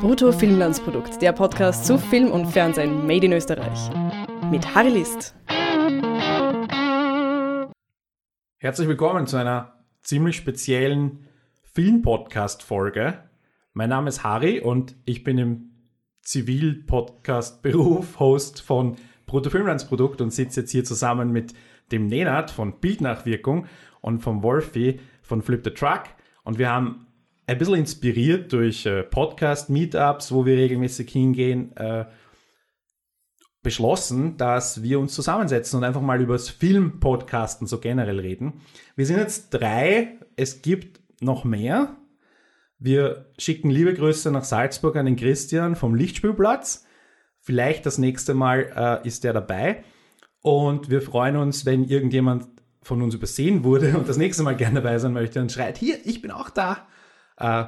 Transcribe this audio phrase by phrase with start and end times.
[0.00, 3.90] Brutto Filmlandsprodukt, der Podcast zu Film und Fernsehen made in Österreich.
[4.48, 5.34] Mit Harry List.
[8.58, 11.26] Herzlich willkommen zu einer ziemlich speziellen
[11.74, 13.24] Film-Podcast-Folge.
[13.72, 15.70] Mein Name ist Harry und ich bin im
[16.22, 18.94] Zivil-Podcast-Beruf Host von
[19.26, 21.54] Brutto Filmlandsprodukt und sitze jetzt hier zusammen mit
[21.90, 23.66] dem Nenad von Bildnachwirkung
[24.00, 26.04] und vom Wolfi von Flip the Truck.
[26.44, 27.07] Und wir haben
[27.48, 32.04] ein bisschen inspiriert durch äh, Podcast-Meetups, wo wir regelmäßig hingehen, äh,
[33.62, 38.60] beschlossen, dass wir uns zusammensetzen und einfach mal über das Film-Podcasten so generell reden.
[38.96, 41.96] Wir sind jetzt drei, es gibt noch mehr.
[42.78, 46.84] Wir schicken liebe Grüße nach Salzburg an den Christian vom Lichtspielplatz.
[47.40, 49.84] Vielleicht das nächste Mal äh, ist er dabei.
[50.42, 52.46] Und wir freuen uns, wenn irgendjemand
[52.82, 55.96] von uns übersehen wurde und das nächste Mal gerne dabei sein möchte und schreit, hier,
[56.04, 56.86] ich bin auch da.
[57.38, 57.64] Äh,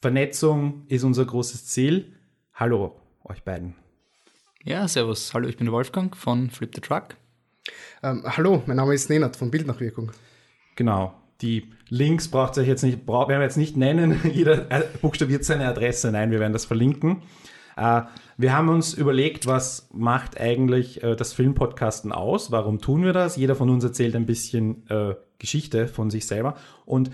[0.00, 2.12] Vernetzung ist unser großes Ziel.
[2.54, 3.76] Hallo, euch beiden.
[4.64, 5.32] Ja, servus.
[5.32, 7.16] Hallo, ich bin Wolfgang von Flip the Truck.
[8.02, 10.10] Ähm, hallo, mein Name ist Nenad von Bildnachwirkung.
[10.74, 11.14] Genau.
[11.40, 14.20] Die Links braucht ihr jetzt nicht, werden wir jetzt nicht nennen.
[14.32, 16.10] Jeder äh, buchstabiert seine Adresse.
[16.10, 17.22] Nein, wir werden das verlinken.
[17.76, 18.02] Äh,
[18.36, 22.50] wir haben uns überlegt, was macht eigentlich äh, das Filmpodcasten aus?
[22.50, 23.36] Warum tun wir das?
[23.36, 26.56] Jeder von uns erzählt ein bisschen äh, Geschichte von sich selber.
[26.84, 27.10] Und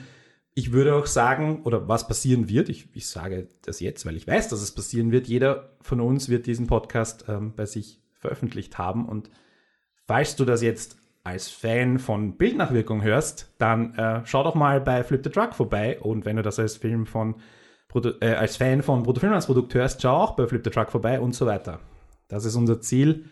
[0.59, 4.27] ich würde auch sagen, oder was passieren wird, ich, ich sage das jetzt, weil ich
[4.27, 8.77] weiß, dass es passieren wird, jeder von uns wird diesen Podcast ähm, bei sich veröffentlicht
[8.77, 9.09] haben.
[9.09, 9.31] Und
[10.09, 15.05] falls du das jetzt als Fan von Bildnachwirkung hörst, dann äh, schau doch mal bei
[15.05, 16.01] Flip the Truck vorbei.
[16.01, 17.37] Und wenn du das als Film von
[18.21, 21.47] äh, als Fan von Produkt hörst, schau auch bei Flip the Truck vorbei und so
[21.47, 21.79] weiter.
[22.27, 23.27] Das ist unser Ziel,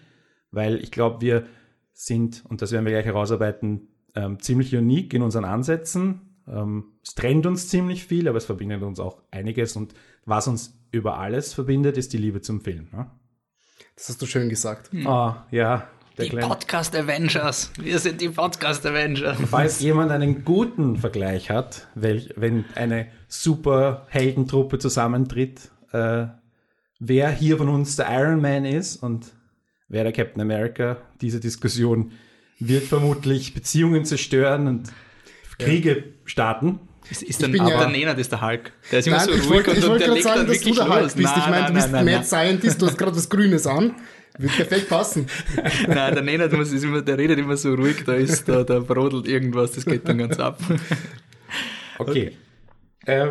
[0.53, 1.47] weil ich glaube, wir
[1.93, 7.44] sind, und das werden wir gleich herausarbeiten, ähm, ziemlich unique in unseren Ansätzen es trennt
[7.47, 9.77] uns ziemlich viel, aber es verbindet uns auch einiges.
[9.77, 9.94] Und
[10.25, 12.89] was uns über alles verbindet, ist die Liebe zum Film.
[12.92, 13.11] Ne?
[13.97, 14.92] Das hast du schön gesagt.
[14.92, 15.06] Hm.
[15.06, 15.89] Oh, ja.
[16.19, 17.70] Die Podcast Avengers.
[17.79, 19.36] Wir sind die Podcast Avengers.
[19.51, 26.27] Falls jemand einen guten Vergleich hat, welch, wenn eine super Heldentruppe zusammentritt, äh,
[26.98, 29.27] wer hier von uns der Iron Man ist und
[29.89, 32.12] wer der Captain America, diese Diskussion
[32.58, 34.92] wird vermutlich Beziehungen zerstören und
[35.58, 36.02] Kriege ja.
[36.24, 36.80] starten.
[37.08, 38.72] Ist, ist dann aber ja, der Nenad ist der Hulk.
[38.90, 40.89] Der ist immer nein, so ich ruhig wollte, ich wollte gerade sagen, dass du der
[40.89, 41.17] Hulk bist.
[41.18, 43.94] Nein, ich meine, du bist nein, Mad Scientist, du hast gerade was Grünes an.
[44.39, 45.27] Wird perfekt passen.
[45.86, 48.80] nein, der Nenad muss, ist immer, der redet immer so ruhig, da ist, da, da
[48.80, 50.58] brodelt irgendwas, das geht dann ganz ab.
[51.98, 52.36] Okay.
[53.06, 53.28] Äh,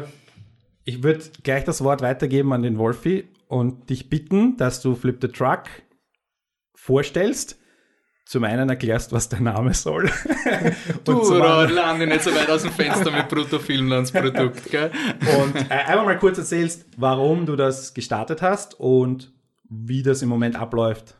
[0.85, 5.17] ich würde gleich das Wort weitergeben an den Wolfi und dich bitten, dass du Flip
[5.21, 5.65] the Truck
[6.73, 7.59] vorstellst
[8.25, 10.09] zum einen erklärst, was der Name soll.
[11.03, 14.91] du, lande nicht so weit aus dem Fenster mit Bruttofilmlandsprodukt, gell?
[15.39, 19.31] Und äh, einfach mal kurz erzählst, warum du das gestartet hast und
[19.69, 21.15] wie das im Moment abläuft.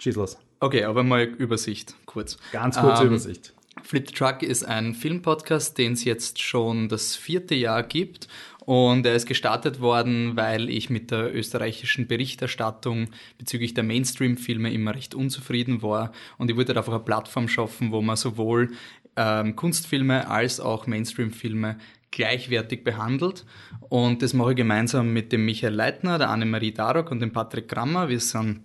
[0.00, 0.38] Schieß los.
[0.60, 2.36] Okay, aber mal Übersicht, kurz.
[2.50, 3.54] Ganz kurze ähm, Übersicht.
[3.84, 8.26] Flip the Truck ist ein Filmpodcast, den es jetzt schon das vierte Jahr gibt
[8.68, 13.08] und er ist gestartet worden, weil ich mit der österreichischen Berichterstattung
[13.38, 16.12] bezüglich der Mainstream-Filme immer recht unzufrieden war.
[16.36, 18.72] Und ich wollte einfach eine Plattform schaffen, wo man sowohl
[19.16, 21.78] ähm, Kunstfilme als auch Mainstream-Filme
[22.10, 23.46] gleichwertig behandelt.
[23.88, 27.68] Und das mache ich gemeinsam mit dem Michael Leitner, der Annemarie Darok und dem Patrick
[27.68, 28.10] Grammer.
[28.10, 28.60] Wir sind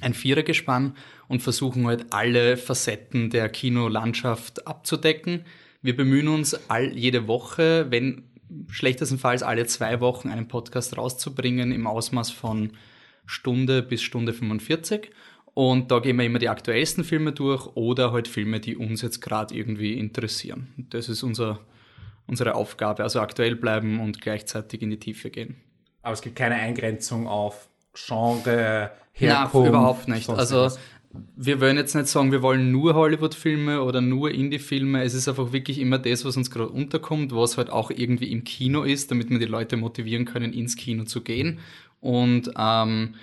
[0.00, 0.94] ein Vierergespann
[1.26, 5.44] und versuchen halt alle Facetten der Kinolandschaft abzudecken.
[5.80, 8.24] Wir bemühen uns all, jede Woche, wenn
[8.68, 12.72] schlechtestenfalls alle zwei Wochen einen Podcast rauszubringen im Ausmaß von
[13.26, 15.10] Stunde bis Stunde 45.
[15.54, 19.20] Und da gehen wir immer die aktuellsten Filme durch oder halt Filme, die uns jetzt
[19.20, 20.72] gerade irgendwie interessieren.
[20.90, 21.60] Das ist unser,
[22.26, 25.56] unsere Aufgabe, also aktuell bleiben und gleichzeitig in die Tiefe gehen.
[26.02, 29.54] Aber es gibt keine Eingrenzung auf Genre, Herkunft?
[29.54, 30.28] Nein, überhaupt nicht.
[30.30, 30.70] Also
[31.36, 35.02] wir wollen jetzt nicht sagen, wir wollen nur Hollywood-Filme oder nur Indie-Filme.
[35.02, 38.44] Es ist einfach wirklich immer das, was uns gerade unterkommt, was halt auch irgendwie im
[38.44, 41.58] Kino ist, damit wir die Leute motivieren können, ins Kino zu gehen.
[42.00, 43.14] Und ähm,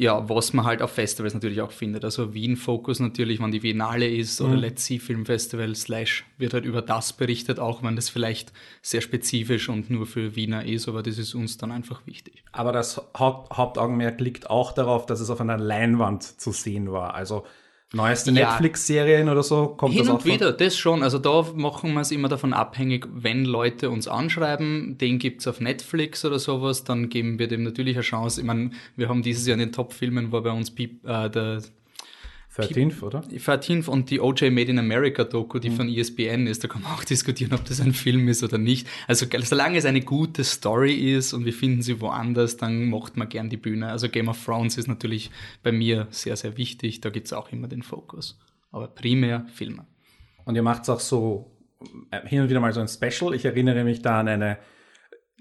[0.00, 2.04] ja, was man halt auf Festivals natürlich auch findet.
[2.04, 4.60] Also Wien Focus natürlich, wenn die Biennale ist oder mhm.
[4.60, 9.00] Let's See Film Festival Slash wird halt über das berichtet, auch wenn das vielleicht sehr
[9.00, 12.44] spezifisch und nur für Wiener ist, aber das ist uns dann einfach wichtig.
[12.52, 17.14] Aber das Haupt Hauptaugenmerk liegt auch darauf, dass es auf einer Leinwand zu sehen war.
[17.14, 17.44] Also
[17.94, 18.50] Neueste ja.
[18.50, 21.02] Netflix-Serien oder so kommt Hin das auch und wieder, das schon.
[21.02, 25.60] Also da machen wir es immer davon abhängig, wenn Leute uns anschreiben, den gibt's auf
[25.60, 28.42] Netflix oder sowas, dann geben wir dem natürlich eine Chance.
[28.42, 31.62] Ich meine, wir haben dieses Jahr in den Top-Filmen, war bei uns Piep, äh, der
[32.58, 33.20] 13th, oder?
[33.20, 35.76] 13th und die OJ Made in America Doku, die mhm.
[35.76, 38.86] von ESPN ist, da kann man auch diskutieren, ob das ein Film ist oder nicht.
[39.06, 43.28] Also solange es eine gute Story ist und wir finden sie woanders, dann macht man
[43.28, 43.88] gern die Bühne.
[43.88, 45.30] Also Game of Thrones ist natürlich
[45.62, 48.38] bei mir sehr, sehr wichtig, da gibt es auch immer den Fokus.
[48.70, 49.86] Aber primär Filme.
[50.44, 51.50] Und ihr macht es auch so
[52.10, 53.34] äh, hin und wieder mal so ein Special.
[53.34, 54.58] Ich erinnere mich da an eine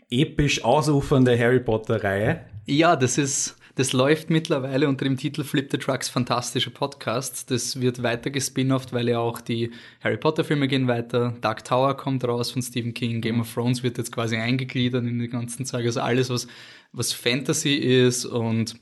[0.09, 2.45] episch ausufernde Harry Potter-Reihe.
[2.65, 7.45] Ja, das ist das läuft mittlerweile unter dem Titel Flip the Trucks Fantastische Podcasts.
[7.45, 9.69] Das wird weiter gespin-offt, weil ja auch die
[10.01, 11.37] Harry Potter Filme gehen weiter.
[11.41, 13.21] Dark Tower kommt raus von Stephen King.
[13.21, 15.85] Game of Thrones wird jetzt quasi eingegliedert in den ganzen Zeug.
[15.85, 16.47] Also alles, was,
[16.91, 18.79] was Fantasy ist und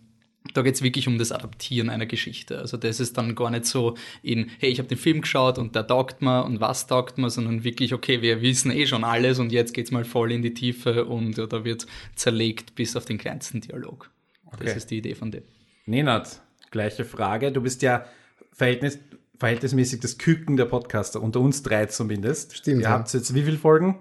[0.53, 2.59] da geht's wirklich um das Adaptieren einer Geschichte.
[2.59, 5.75] Also das ist dann gar nicht so in, hey, ich habe den Film geschaut und
[5.75, 9.39] der taugt mir und was taugt mir, sondern wirklich, okay, wir wissen eh schon alles
[9.39, 13.17] und jetzt geht's mal voll in die Tiefe und da wird zerlegt bis auf den
[13.17, 14.09] kleinsten Dialog.
[14.55, 14.65] Okay.
[14.65, 15.43] Das ist die Idee von dem.
[15.85, 16.41] Nenad,
[16.71, 17.51] gleiche Frage.
[17.51, 18.05] Du bist ja
[18.51, 18.99] Verhältnis,
[19.37, 22.57] verhältnismäßig das Küken der Podcaster, unter uns drei zumindest.
[22.57, 22.81] Stimmt.
[22.81, 22.89] Ihr ja.
[22.89, 23.99] habt jetzt wie viele Folgen?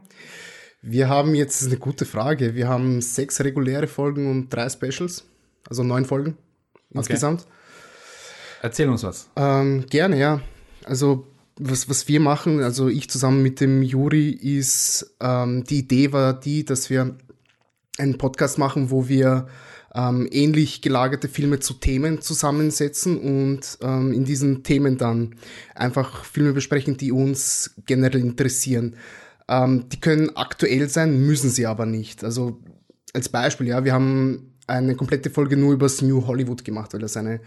[0.81, 4.69] Wir haben jetzt, das ist eine gute Frage, wir haben sechs reguläre Folgen und drei
[4.69, 5.25] Specials,
[5.67, 6.37] also neun Folgen
[6.91, 7.41] insgesamt.
[7.41, 7.51] Okay.
[8.63, 9.29] Erzähl uns was.
[9.37, 10.41] Ähm, gerne, ja.
[10.85, 16.13] Also was, was wir machen, also ich zusammen mit dem Juri, ist, ähm, die Idee
[16.13, 17.17] war die, dass wir
[17.99, 19.47] einen Podcast machen, wo wir
[19.95, 25.37] ähm, ähnlich gelagerte Filme zu Themen zusammensetzen und ähm, in diesen Themen dann
[25.75, 28.97] einfach Filme besprechen, die uns generell interessieren.
[29.49, 32.25] Ähm, die können aktuell sein, müssen sie aber nicht.
[32.25, 32.61] Also
[33.13, 37.01] als Beispiel, ja, wir haben eine komplette Folge nur über das New Hollywood gemacht, weil
[37.01, 37.41] das eine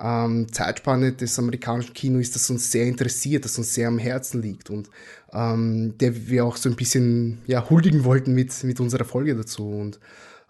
[0.00, 4.42] ähm, Zeitspanne des amerikanischen Kinos ist, das uns sehr interessiert, das uns sehr am Herzen
[4.42, 4.90] liegt und
[5.32, 9.68] ähm, der wir auch so ein bisschen ja, huldigen wollten mit, mit unserer Folge dazu.
[9.68, 9.98] Und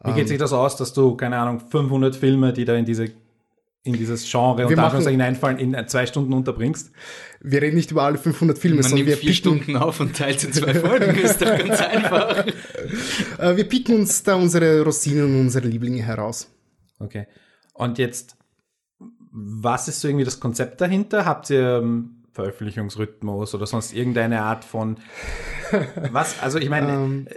[0.04, 2.84] wie geht ähm, sich das aus, dass du, keine Ahnung, 500 Filme, die da in
[2.84, 3.10] diese
[3.84, 6.92] in dieses Genre und Anführungszeichen einfallen, in zwei Stunden unterbringst?
[7.40, 10.42] Wir reden nicht über alle 500 Filme, Man nimmt wir vier Stunden auf und teilt
[10.44, 12.46] in zwei Folgen, ist doch ganz einfach.
[13.38, 16.50] Äh, wir picken uns da unsere Rosinen und unsere Lieblinge heraus.
[16.98, 17.26] Okay.
[17.74, 18.36] Und jetzt,
[19.30, 21.24] was ist so irgendwie das Konzept dahinter?
[21.24, 24.96] Habt ihr ähm, Veröffentlichungsrhythmus oder sonst irgendeine Art von
[26.12, 26.42] was?
[26.42, 27.28] Also ich meine, ähm.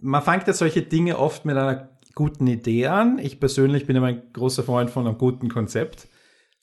[0.00, 1.90] man fängt ja solche Dinge oft mit einer
[2.20, 3.18] guten Idee an.
[3.18, 6.06] Ich persönlich bin immer ein großer Freund von einem guten Konzept.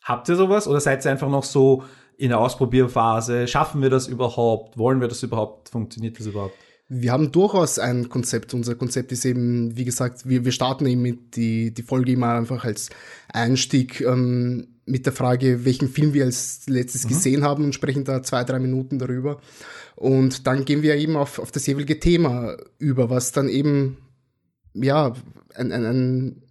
[0.04, 1.84] Habt ihr sowas oder seid ihr einfach noch so
[2.16, 3.48] in der Ausprobierphase?
[3.48, 4.78] Schaffen wir das überhaupt?
[4.78, 5.70] Wollen wir das überhaupt?
[5.70, 6.54] Funktioniert das überhaupt?
[6.90, 8.54] Wir haben durchaus ein Konzept.
[8.54, 12.36] Unser Konzept ist eben, wie gesagt, wir, wir starten eben mit die, die Folge immer
[12.36, 12.92] einfach als
[13.34, 17.10] Einstieg ähm, mit der Frage, welchen Film wir als letztes mhm.
[17.10, 19.42] gesehen haben und sprechen da zwei, drei Minuten darüber.
[19.96, 23.98] Und dann gehen wir eben auf, auf das jeweilige Thema über, was dann eben
[24.82, 25.14] ja,
[25.56, 26.42] ein, ein, ein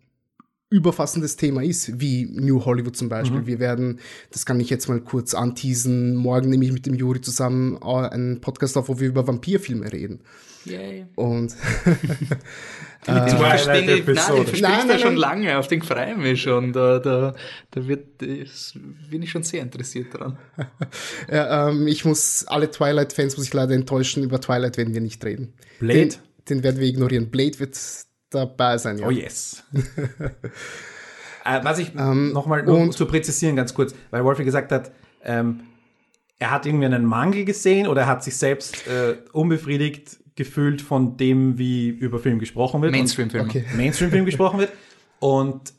[0.69, 3.41] überfassendes Thema ist, wie New Hollywood zum Beispiel.
[3.41, 3.47] Mhm.
[3.47, 4.01] Wir werden,
[4.33, 8.09] das kann ich jetzt mal kurz anteasen, morgen nehme ich mit dem Juri zusammen äh,
[8.09, 10.21] einen Podcast auf, wo wir über Vampirfilme reden.
[10.65, 11.07] Yay.
[11.15, 11.53] Und
[13.07, 16.73] äh, du verstehst, nein, ich nein, nein, schon lange, auf den freue ich mich schon.
[16.73, 17.37] Da, da,
[17.71, 20.37] da wird, bin ich schon sehr interessiert dran.
[21.31, 25.25] ja, ähm, ich muss alle Twilight-Fans muss ich leider enttäuschen, über Twilight werden wir nicht
[25.25, 25.55] reden.
[25.79, 26.09] Blade?
[26.09, 26.15] Den,
[26.49, 27.31] den werden wir ignorieren.
[27.31, 27.77] Blade wird
[28.31, 29.07] dabei sein, ja.
[29.07, 29.63] Oh yes.
[31.45, 34.91] äh, was ich ähm, nochmal um zu präzisieren, ganz kurz, weil Wolfi gesagt hat,
[35.25, 35.61] ähm,
[36.39, 41.17] er hat irgendwie einen Mangel gesehen oder er hat sich selbst äh, unbefriedigt gefühlt von
[41.17, 42.93] dem, wie über Film gesprochen wird.
[42.93, 43.49] Mainstream-Film.
[43.49, 43.65] Okay.
[43.75, 44.71] Mainstream-Film gesprochen wird.
[45.19, 45.73] Und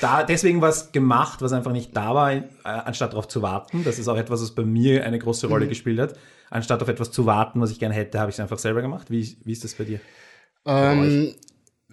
[0.00, 3.84] da, deswegen was gemacht, was einfach nicht da war, äh, anstatt darauf zu warten.
[3.84, 5.70] Das ist auch etwas, was bei mir eine große Rolle mhm.
[5.70, 6.14] gespielt hat.
[6.50, 9.10] Anstatt auf etwas zu warten, was ich gerne hätte, habe ich es einfach selber gemacht.
[9.10, 10.00] Wie, wie ist das bei dir?
[10.64, 11.34] Ähm,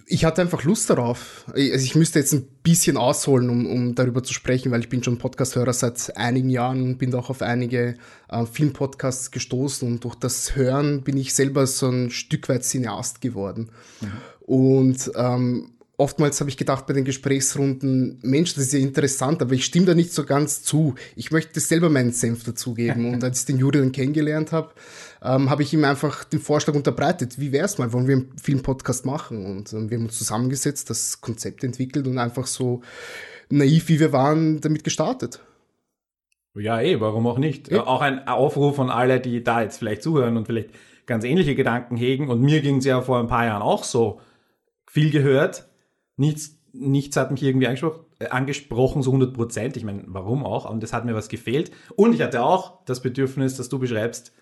[0.08, 1.46] ich hatte einfach Lust darauf.
[1.48, 5.04] Also ich müsste jetzt ein bisschen ausholen, um, um darüber zu sprechen, weil ich bin
[5.04, 7.96] schon Podcast-Hörer seit einigen Jahren und bin auch auf einige
[8.30, 13.22] äh, Filmpodcasts gestoßen und durch das Hören bin ich selber so ein Stück weit Cineast
[13.22, 13.70] geworden.
[14.02, 14.12] Mhm.
[14.42, 19.54] Und ähm, oftmals habe ich gedacht bei den Gesprächsrunden, Mensch, das ist ja interessant, aber
[19.54, 20.96] ich stimme da nicht so ganz zu.
[21.16, 23.06] Ich möchte selber meinen Senf dazugeben.
[23.14, 24.72] und als ich den Juri dann kennengelernt habe,
[25.24, 28.38] ähm, habe ich ihm einfach den Vorschlag unterbreitet, wie wäre es mal, wollen wir einen
[28.42, 29.46] Filmpodcast machen?
[29.46, 32.82] Und ähm, wir haben uns zusammengesetzt, das Konzept entwickelt und einfach so
[33.50, 35.40] naiv, wie wir waren, damit gestartet.
[36.56, 37.70] Ja, eh, warum auch nicht?
[37.70, 37.86] Ja.
[37.86, 40.70] Auch ein Aufruf an alle, die da jetzt vielleicht zuhören und vielleicht
[41.06, 42.30] ganz ähnliche Gedanken hegen.
[42.30, 44.22] Und mir ging es ja vor ein paar Jahren auch so.
[44.88, 45.68] Viel gehört,
[46.18, 49.78] nichts, nichts hat mich irgendwie angesprochen, äh, angesprochen so 100 Prozent.
[49.78, 50.70] Ich meine, warum auch?
[50.70, 51.72] Und das hat mir was gefehlt.
[51.96, 54.34] Und ich hatte auch das Bedürfnis, dass du beschreibst,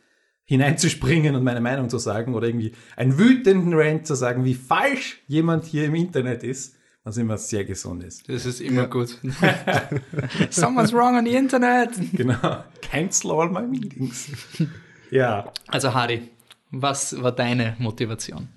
[0.46, 5.22] hineinzuspringen und meine Meinung zu sagen oder irgendwie einen wütenden Rant zu sagen, wie falsch
[5.28, 8.28] jemand hier im Internet ist, was immer sehr gesund ist.
[8.30, 9.18] Das ist immer gut.
[10.50, 11.92] Someone's wrong on the Internet.
[12.14, 12.64] Genau.
[12.82, 14.30] Cancel all my meetings.
[15.12, 15.52] ja.
[15.68, 16.30] Also Harry,
[16.72, 18.50] was war deine Motivation?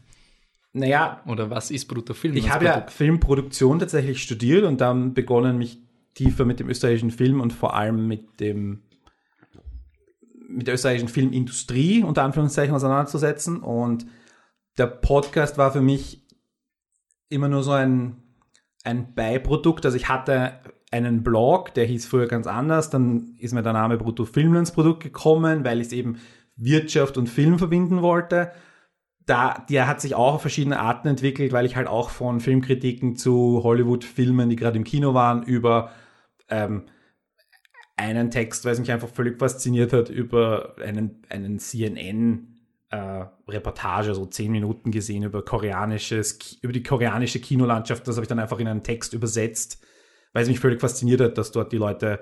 [0.76, 2.36] Naja, Oder was ist Bruttofilm?
[2.36, 2.92] ich habe ja Produkt?
[2.92, 5.78] Filmproduktion tatsächlich studiert und dann begonnen, mich
[6.14, 8.82] tiefer mit dem österreichischen Film und vor allem mit dem
[10.48, 13.60] mit der österreichischen Filmindustrie unter Anführungszeichen auseinanderzusetzen.
[13.60, 14.06] Und
[14.78, 16.26] der Podcast war für mich
[17.28, 18.18] immer nur so ein,
[18.84, 19.84] ein Beiprodukt.
[19.86, 22.90] Also ich hatte einen Blog, der hieß früher ganz anders.
[22.90, 26.18] Dann ist mir der Name Brutto Produkt gekommen, weil ich es eben
[26.56, 28.52] Wirtschaft und Film verbinden wollte.
[29.26, 33.16] Da, der hat sich auch auf verschiedene Arten entwickelt, weil ich halt auch von Filmkritiken
[33.16, 35.90] zu Hollywood-Filmen, die gerade im Kino waren, über
[36.48, 36.84] ähm,
[37.96, 44.52] einen Text, weil es mich einfach völlig fasziniert hat, über einen, einen CNN-Reportage, so zehn
[44.52, 48.06] Minuten gesehen, über koreanisches, über die koreanische Kinolandschaft.
[48.06, 49.84] Das habe ich dann einfach in einen Text übersetzt,
[50.32, 52.20] weil es mich völlig fasziniert hat, dass dort die Leute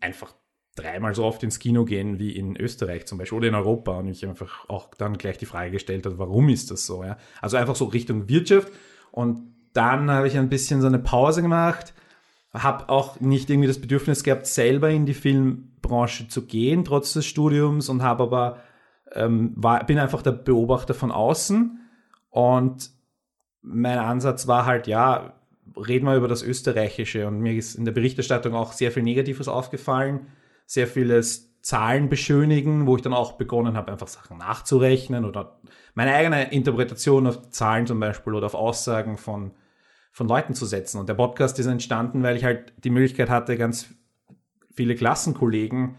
[0.00, 0.34] einfach
[0.74, 4.08] dreimal so oft ins Kino gehen wie in Österreich zum Beispiel oder in Europa und
[4.08, 7.04] ich einfach auch dann gleich die Frage gestellt habe, warum ist das so?
[7.04, 7.18] Ja?
[7.40, 8.72] Also einfach so Richtung Wirtschaft
[9.10, 11.92] und dann habe ich ein bisschen so eine Pause gemacht,
[12.54, 17.26] habe auch nicht irgendwie das Bedürfnis gehabt, selber in die Filmbranche zu gehen, trotz des
[17.26, 18.58] Studiums und habe aber
[19.14, 21.80] ähm, war, bin einfach der Beobachter von außen
[22.30, 22.90] und
[23.60, 25.34] mein Ansatz war halt, ja,
[25.76, 29.48] reden wir über das Österreichische und mir ist in der Berichterstattung auch sehr viel Negatives
[29.48, 30.28] aufgefallen,
[30.66, 35.60] sehr vieles Zahlen beschönigen, wo ich dann auch begonnen habe, einfach Sachen nachzurechnen oder
[35.94, 39.52] meine eigene Interpretation auf Zahlen zum Beispiel oder auf Aussagen von,
[40.10, 40.98] von Leuten zu setzen.
[40.98, 43.94] Und der Podcast ist entstanden, weil ich halt die Möglichkeit hatte, ganz
[44.74, 45.96] viele Klassenkollegen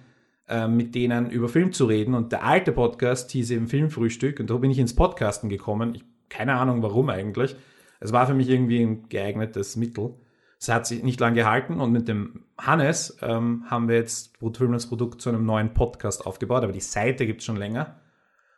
[0.50, 2.13] äh, mit denen über Film zu reden.
[2.13, 5.96] Und der alte Podcast hieß eben Filmfrühstück und da bin ich ins Podcasten gekommen.
[5.96, 7.55] Ich, keine Ahnung warum eigentlich.
[8.01, 10.15] Es war für mich irgendwie ein geeignetes Mittel.
[10.63, 14.72] Es hat sich nicht lange gehalten und mit dem Hannes ähm, haben wir jetzt Brutfilm
[14.72, 18.00] als Produkt zu einem neuen Podcast aufgebaut, aber die Seite gibt es schon länger.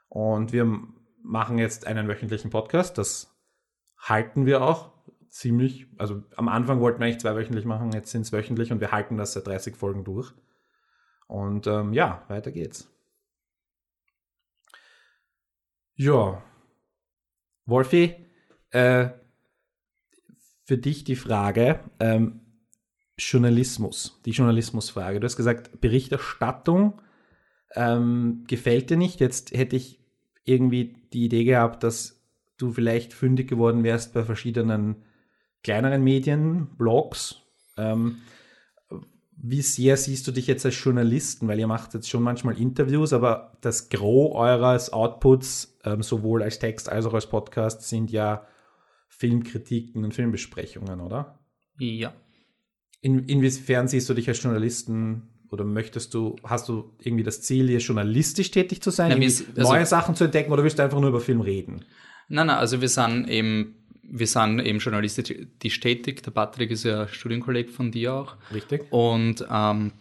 [0.07, 0.71] Und wir
[1.23, 2.99] machen jetzt einen wöchentlichen Podcast.
[2.99, 3.35] Das
[3.97, 4.91] halten wir auch
[5.29, 5.87] ziemlich.
[5.97, 8.91] Also am Anfang wollten wir eigentlich zwei wöchentlich machen, jetzt sind es wöchentlich und wir
[8.91, 10.31] halten das seit 30 Folgen durch.
[11.25, 12.87] Und ähm, ja, weiter geht's.
[15.95, 16.43] Ja.
[17.65, 18.13] Wolfi,
[18.69, 19.09] äh,
[20.65, 22.41] für dich die Frage, ähm,
[23.17, 25.19] Journalismus, die Journalismusfrage.
[25.19, 27.01] Du hast gesagt, Berichterstattung
[27.75, 29.21] ähm, gefällt dir nicht.
[29.21, 29.99] Jetzt hätte ich
[30.43, 32.21] irgendwie die Idee gehabt, dass
[32.57, 34.97] du vielleicht fündig geworden wärst bei verschiedenen
[35.63, 37.41] kleineren Medien, Blogs.
[37.77, 38.17] Ähm,
[39.37, 41.47] wie sehr siehst du dich jetzt als Journalisten?
[41.47, 46.59] Weil ihr macht jetzt schon manchmal Interviews, aber das Gros eures Outputs, ähm, sowohl als
[46.59, 48.45] Text als auch als Podcast, sind ja
[49.17, 51.39] Filmkritiken und Filmbesprechungen, oder?
[51.79, 52.13] Ja.
[53.01, 57.67] In, inwiefern siehst du dich als Journalisten oder möchtest du, hast du irgendwie das Ziel,
[57.67, 60.99] hier journalistisch tätig zu sein, ist- also- neue Sachen zu entdecken oder willst du einfach
[60.99, 61.85] nur über Film reden?
[62.27, 66.23] Nein, nein, also wir sind eben, wir sind eben journalistisch tätig.
[66.23, 68.35] Der Patrick ist ja Studienkolleg von dir auch.
[68.53, 68.91] Richtig?
[68.91, 69.91] Und ähm,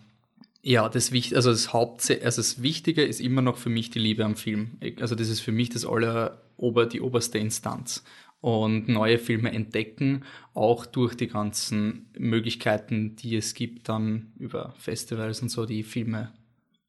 [0.62, 4.24] ja, das, also das, Hauptse also das Wichtige ist immer noch für mich die Liebe
[4.24, 4.78] am Film.
[4.98, 8.02] Also das ist für mich das aller, ober, die oberste Instanz.
[8.44, 10.22] Und neue Filme entdecken,
[10.52, 16.30] auch durch die ganzen Möglichkeiten, die es gibt, dann über Festivals und so, die Filme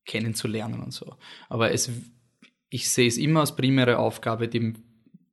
[0.06, 1.16] kennenzulernen und so.
[1.48, 1.90] Aber es,
[2.70, 4.74] ich sehe es immer als primäre Aufgabe, dem,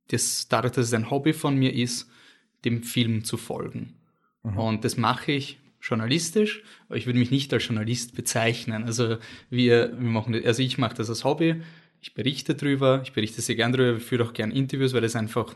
[0.07, 2.09] das, dadurch, dass es ein Hobby von mir ist,
[2.63, 3.95] dem Film zu folgen.
[4.55, 8.85] Und das mache ich journalistisch, aber ich würde mich nicht als Journalist bezeichnen.
[8.85, 9.17] Also
[9.49, 11.61] wir, wir machen, das- also ich mache das als Hobby,
[11.99, 15.17] ich berichte drüber, ich berichte sehr gern drüber, ich führe auch gern Interviews, weil es
[15.17, 15.53] einfach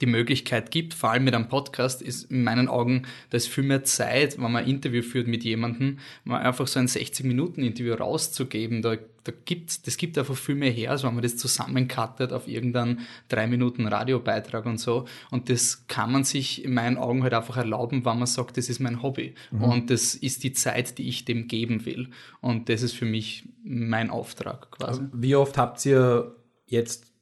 [0.00, 3.64] die Möglichkeit gibt, vor allem mit einem Podcast, ist in meinen Augen, da ist viel
[3.64, 8.82] mehr Zeit, wenn man ein Interview führt mit jemandem, mal einfach so ein 60-Minuten-Interview rauszugeben.
[8.82, 12.48] Da, da gibt's, das gibt einfach viel mehr her, als wenn man das zusammencuttet auf
[12.48, 15.06] irgendeinen 3-Minuten-Radiobeitrag und so.
[15.30, 18.68] Und das kann man sich in meinen Augen halt einfach erlauben, wenn man sagt, das
[18.68, 19.34] ist mein Hobby.
[19.52, 22.08] Und das ist die Zeit, die ich dem geben will.
[22.40, 25.02] Und das ist für mich mein Auftrag quasi.
[25.12, 27.12] Wie oft habt ihr jetzt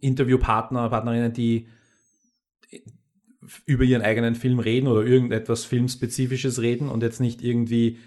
[0.00, 1.66] Interviewpartner, Partnerinnen, die
[3.66, 7.98] über ihren eigenen Film reden oder irgendetwas Filmspezifisches reden und jetzt nicht irgendwie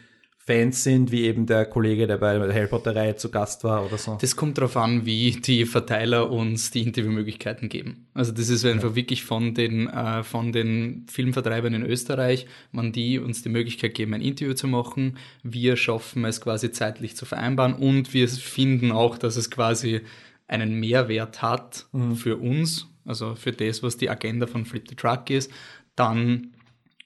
[0.45, 3.97] Fans sind, wie eben der Kollege, der bei der Harry Potter-Reihe zu Gast war oder
[3.97, 4.17] so?
[4.19, 8.07] Das kommt darauf an, wie die Verteiler uns die Interviewmöglichkeiten geben.
[8.13, 13.19] Also das ist einfach wirklich von den, äh, von den Filmvertreibern in Österreich, wenn die
[13.19, 15.17] uns die Möglichkeit geben, ein Interview zu machen.
[15.43, 20.01] Wir schaffen es quasi zeitlich zu vereinbaren und wir finden auch, dass es quasi
[20.47, 25.29] einen Mehrwert hat für uns, also für das, was die Agenda von Flip the Truck
[25.29, 25.51] ist,
[25.95, 26.53] dann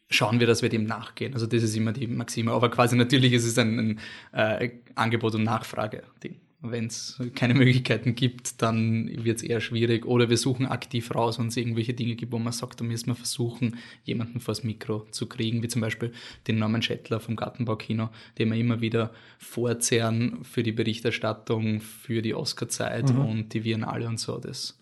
[0.10, 1.34] schauen wir, dass wir dem nachgehen.
[1.34, 2.52] Also das ist immer die Maxime.
[2.52, 4.00] Aber quasi natürlich ist es ein,
[4.34, 6.40] ein äh, Angebot- und Nachfrage-Ding.
[6.60, 10.08] Wenn es keine Möglichkeiten gibt, dann wird es eher schwierig.
[10.08, 13.08] Oder wir suchen aktiv raus, wenn es irgendwelche Dinge gibt, wo man sagt, da müssen
[13.08, 16.14] wir versuchen, jemanden vors Mikro zu kriegen, wie zum Beispiel
[16.48, 18.10] den Norman Schettler vom Gartenbaukino,
[18.40, 23.20] den wir immer wieder vorzehren für die Berichterstattung, für die Oscar-Zeit mhm.
[23.26, 24.40] und die Biennale und so.
[24.40, 24.80] Das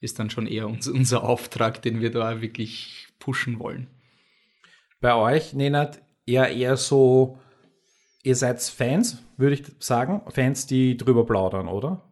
[0.00, 3.88] ist dann schon eher uns, unser Auftrag, den wir da wirklich pushen wollen.
[5.00, 7.40] Bei euch, Nenad, eher eher so,
[8.26, 10.20] ihr seid Fans, würde ich sagen.
[10.28, 12.02] Fans, die drüber plaudern, oder?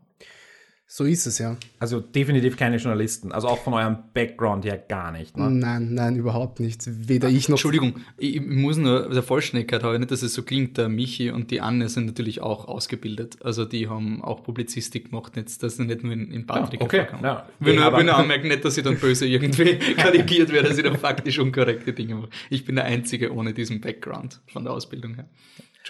[0.86, 1.56] So ist es, ja.
[1.80, 3.32] Also definitiv keine Journalisten.
[3.32, 5.36] Also auch von eurem Background her gar nicht.
[5.36, 5.50] Ne?
[5.50, 6.82] Nein, nein, überhaupt nicht.
[6.86, 7.54] Weder ich noch.
[7.54, 10.78] Entschuldigung, ich, muss nur der Vollständigkeit haben, nicht, dass es so klingt.
[10.78, 13.38] Der Michi und die Anne sind natürlich auch ausgebildet.
[13.42, 16.86] Also die haben auch Publizistik gemacht, nicht, dass sie nicht nur in, in Patrick ja,
[16.86, 17.06] okay.
[17.20, 17.48] Ja.
[17.58, 20.84] Will nur, will nur anmerken, nicht, dass ich dann böse irgendwie karikiert werde, dass ich
[20.84, 22.28] dann faktisch unkorrekte Dinge mache.
[22.50, 25.28] Ich bin der Einzige ohne diesen Background von der Ausbildung her.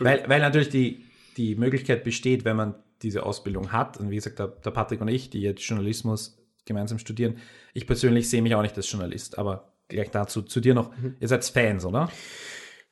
[0.01, 1.05] Weil, weil natürlich die,
[1.37, 5.09] die Möglichkeit besteht, wenn man diese Ausbildung hat, und wie gesagt, der, der Patrick und
[5.09, 7.37] ich, die jetzt Journalismus gemeinsam studieren,
[7.75, 11.17] ich persönlich sehe mich auch nicht als Journalist, aber gleich dazu zu dir noch, mhm.
[11.21, 12.11] ihr seid Fans, oder?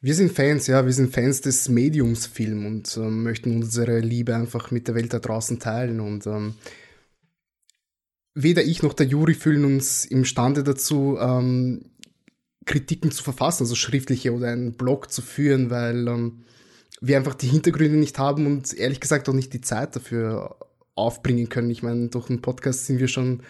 [0.00, 4.34] Wir sind Fans, ja, wir sind Fans des Mediums Film und ähm, möchten unsere Liebe
[4.34, 6.54] einfach mit der Welt da draußen teilen und ähm,
[8.34, 11.92] weder ich noch der Juri fühlen uns imstande dazu, ähm,
[12.64, 16.44] Kritiken zu verfassen, also schriftliche oder einen Blog zu führen, weil ähm,
[17.02, 20.56] wir einfach die Hintergründe nicht haben und ehrlich gesagt auch nicht die Zeit dafür
[20.94, 21.68] aufbringen können.
[21.70, 23.42] Ich meine, durch einen Podcast sind wir schon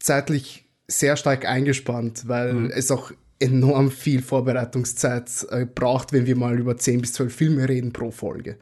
[0.00, 2.70] zeitlich sehr stark eingespannt, weil mhm.
[2.70, 7.68] es auch enorm viel Vorbereitungszeit äh, braucht, wenn wir mal über 10 bis 12 Filme
[7.68, 8.56] reden pro Folge.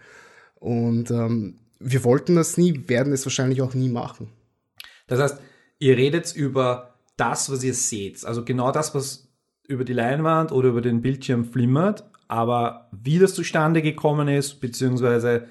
[0.57, 4.33] Und ähm, wir wollten das nie, werden es wahrscheinlich auch nie machen.
[5.07, 5.39] Das heißt,
[5.79, 8.25] ihr redet über das, was ihr seht.
[8.25, 9.29] Also genau das, was
[9.69, 15.49] über die Leinwand oder über den Bildschirm flimmert, aber wie das zustande gekommen ist, beziehungsweise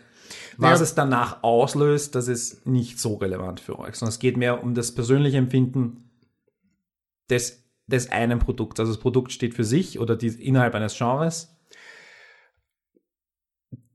[0.58, 0.84] was ja.
[0.84, 4.74] es danach auslöst, das ist nicht so relevant für euch, sondern es geht mehr um
[4.74, 6.10] das persönliche Empfinden
[7.30, 8.80] des, des einen Produkts.
[8.80, 11.56] Also das Produkt steht für sich oder die, innerhalb eines Genres.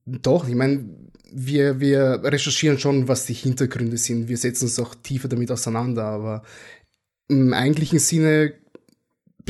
[0.04, 4.28] Doch, ich meine, wir, wir recherchieren schon, was die Hintergründe sind.
[4.28, 6.42] Wir setzen uns auch tiefer damit auseinander, aber
[7.28, 8.54] im eigentlichen Sinne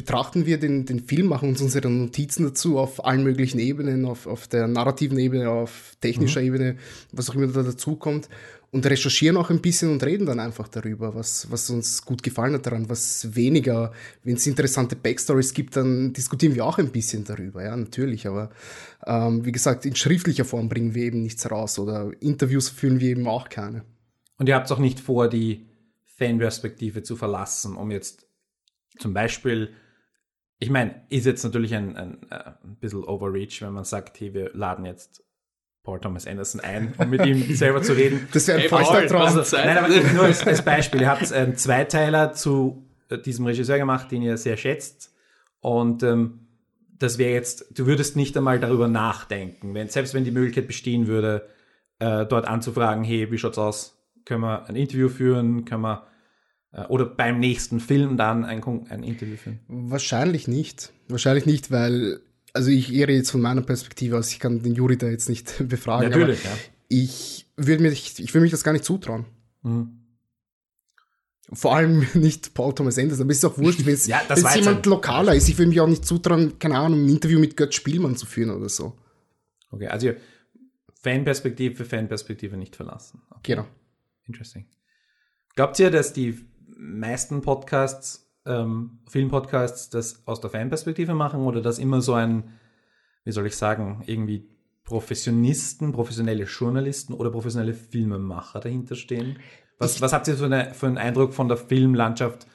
[0.00, 4.26] betrachten wir den, den Film, machen uns unsere Notizen dazu auf allen möglichen Ebenen, auf,
[4.26, 6.46] auf der narrativen Ebene, auf technischer mhm.
[6.46, 6.76] Ebene,
[7.12, 8.30] was auch immer da dazukommt
[8.70, 12.54] und recherchieren auch ein bisschen und reden dann einfach darüber, was, was uns gut gefallen
[12.54, 13.92] hat daran, was weniger.
[14.24, 18.26] Wenn es interessante Backstories gibt, dann diskutieren wir auch ein bisschen darüber, ja, natürlich.
[18.26, 18.48] Aber
[19.04, 23.10] ähm, wie gesagt, in schriftlicher Form bringen wir eben nichts raus oder Interviews führen wir
[23.10, 23.84] eben auch keine.
[24.38, 25.66] Und ihr habt auch nicht vor, die
[26.16, 28.26] Fanperspektive zu verlassen, um jetzt
[28.98, 29.74] zum Beispiel
[30.60, 34.34] ich meine, ist jetzt natürlich ein, ein, äh, ein bisschen Overreach, wenn man sagt, hey,
[34.34, 35.24] wir laden jetzt
[35.82, 38.28] Paul Thomas Anderson ein, um mit ihm selber zu reden.
[38.32, 39.22] Das wäre ein falscher Traum.
[39.22, 41.00] Also, nein, aber nur als, als Beispiel.
[41.00, 45.14] Ihr habt einen Zweiteiler zu äh, diesem Regisseur gemacht, den ihr sehr schätzt.
[45.60, 46.46] Und ähm,
[46.98, 51.06] das wäre jetzt, du würdest nicht einmal darüber nachdenken, wenn, selbst wenn die Möglichkeit bestehen
[51.06, 51.48] würde,
[51.98, 53.98] äh, dort anzufragen, hey, wie schaut's aus?
[54.26, 55.64] Können wir ein Interview führen?
[55.64, 56.06] Können wir
[56.72, 59.60] oder beim nächsten Film dann ein, ein Interview führen?
[59.66, 60.92] Wahrscheinlich nicht.
[61.08, 62.20] Wahrscheinlich nicht, weil,
[62.52, 65.54] also ich ehre jetzt von meiner Perspektive aus, ich kann den Juri da jetzt nicht
[65.68, 66.10] befragen.
[66.10, 66.50] Natürlich, ja.
[66.88, 69.26] Ich würde mir, ich, mich das gar nicht zutrauen.
[69.62, 69.96] Mhm.
[71.52, 74.22] Vor allem nicht Paul Thomas Anderson, aber es ist auch wurscht, wenn es ja,
[74.54, 75.48] jemand lokaler ist.
[75.48, 78.50] Ich will mich auch nicht zutrauen, keine Ahnung, ein Interview mit Götz Spielmann zu führen
[78.50, 78.96] oder so.
[79.72, 80.12] Okay, also
[81.02, 83.22] Fanperspektive, Fanperspektive nicht verlassen.
[83.30, 83.54] Okay.
[83.54, 83.66] Genau.
[84.26, 84.66] Interesting.
[85.56, 86.38] Glaubt ihr, dass die
[86.80, 92.54] meisten Podcasts, ähm, Filmpodcasts, das aus der Fanperspektive machen oder dass immer so ein,
[93.24, 94.48] wie soll ich sagen, irgendwie
[94.84, 99.38] Professionisten, professionelle Journalisten oder professionelle Filmemacher dahinter stehen?
[99.78, 102.46] Was, was habt ihr für, eine, für einen Eindruck von der Filmlandschaft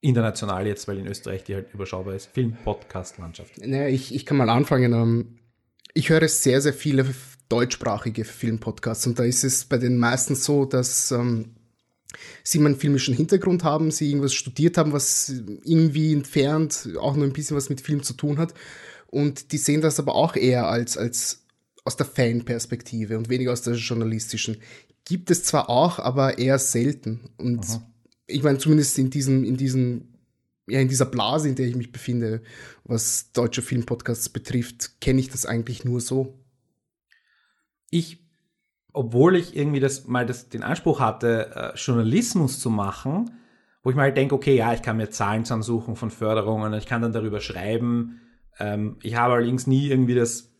[0.00, 2.26] international jetzt, weil in Österreich die halt überschaubar ist?
[2.26, 3.66] Film-Podcast-Landschaft.
[3.66, 4.92] Naja, ich, ich kann mal anfangen.
[4.92, 5.38] Ähm,
[5.94, 7.06] ich höre sehr, sehr viele
[7.48, 11.56] deutschsprachige Filmpodcasts und da ist es bei den meisten so, dass ähm,
[12.44, 15.32] sie einen filmischen Hintergrund haben, sie irgendwas studiert haben, was
[15.64, 18.54] irgendwie entfernt auch nur ein bisschen was mit Film zu tun hat.
[19.06, 21.42] Und die sehen das aber auch eher als, als
[21.84, 24.56] aus der Fanperspektive und weniger aus der journalistischen.
[25.04, 27.30] Gibt es zwar auch, aber eher selten.
[27.36, 27.92] Und Aha.
[28.26, 30.08] ich meine, zumindest in diesem, in diesem,
[30.68, 32.42] ja, in dieser Blase, in der ich mich befinde,
[32.84, 36.38] was deutsche Filmpodcasts betrifft, kenne ich das eigentlich nur so.
[37.90, 38.21] Ich
[38.92, 43.30] obwohl ich irgendwie das mal das, den Anspruch hatte, äh, Journalismus zu machen
[43.82, 46.86] wo ich mal halt denke, okay, ja, ich kann mir Zahlen zusammensuchen von Förderungen, ich
[46.86, 48.20] kann dann darüber schreiben.
[48.58, 50.52] Ähm, ich habe allerdings nie irgendwie das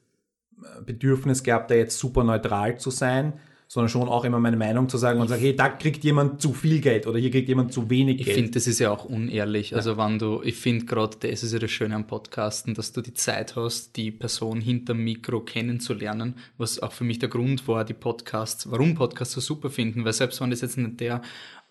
[0.59, 3.35] äh, Bedürfnis gehabt, da jetzt super neutral zu sein,
[3.73, 6.53] sondern schon auch immer meine Meinung zu sagen und sagen, hey, da kriegt jemand zu
[6.53, 8.37] viel Geld oder hier kriegt jemand zu wenig ich Geld.
[8.37, 9.71] Ich finde, das ist ja auch unehrlich.
[9.71, 9.79] Ja.
[9.79, 13.01] Also wenn du, ich finde gerade, das ist ja das Schöne am Podcasten, dass du
[13.01, 17.87] die Zeit hast, die Person hinterm Mikro kennenzulernen, was auch für mich der Grund war,
[17.87, 21.23] die Podcasts, warum Podcasts so super finden, weil selbst wenn das jetzt nicht der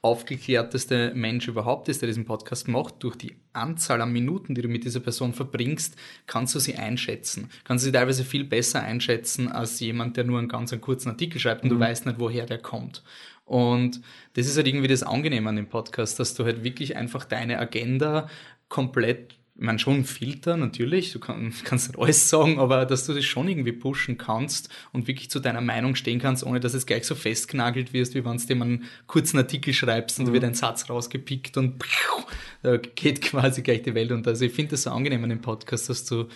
[0.04, 4.68] aufgeklärteste Mensch überhaupt ist, der diesen Podcast macht, durch die Anzahl an Minuten, die du
[4.68, 7.50] mit dieser Person verbringst, kannst du sie einschätzen.
[7.64, 11.10] Kannst du sie teilweise viel besser einschätzen als jemand, der nur einen ganz einen kurzen
[11.10, 11.76] Artikel schreibt und mhm.
[11.76, 13.04] du weißt nicht, woher der kommt.
[13.46, 14.02] Und
[14.34, 17.60] das ist halt irgendwie das Angenehme an dem Podcast, dass du halt wirklich einfach deine
[17.60, 18.28] Agenda
[18.70, 23.26] komplett man schon Filter natürlich, du kann, kannst nicht alles sagen, aber dass du das
[23.26, 27.06] schon irgendwie pushen kannst und wirklich zu deiner Meinung stehen kannst, ohne dass es gleich
[27.06, 30.34] so festgenagelt wirst, wie wenn du dir einen kurzen Artikel schreibst und mhm.
[30.34, 31.84] wird ein Satz rausgepickt und
[32.64, 34.32] da geht quasi gleich die Welt unter.
[34.32, 36.28] Also ich finde das so angenehm an dem Podcast, dass du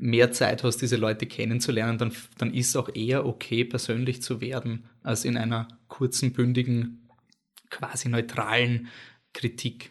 [0.00, 4.40] mehr Zeit hast, diese Leute kennenzulernen, dann, dann ist es auch eher okay, persönlich zu
[4.40, 7.06] werden, als in einer kurzen, bündigen,
[7.68, 8.88] quasi neutralen
[9.34, 9.90] Kritik.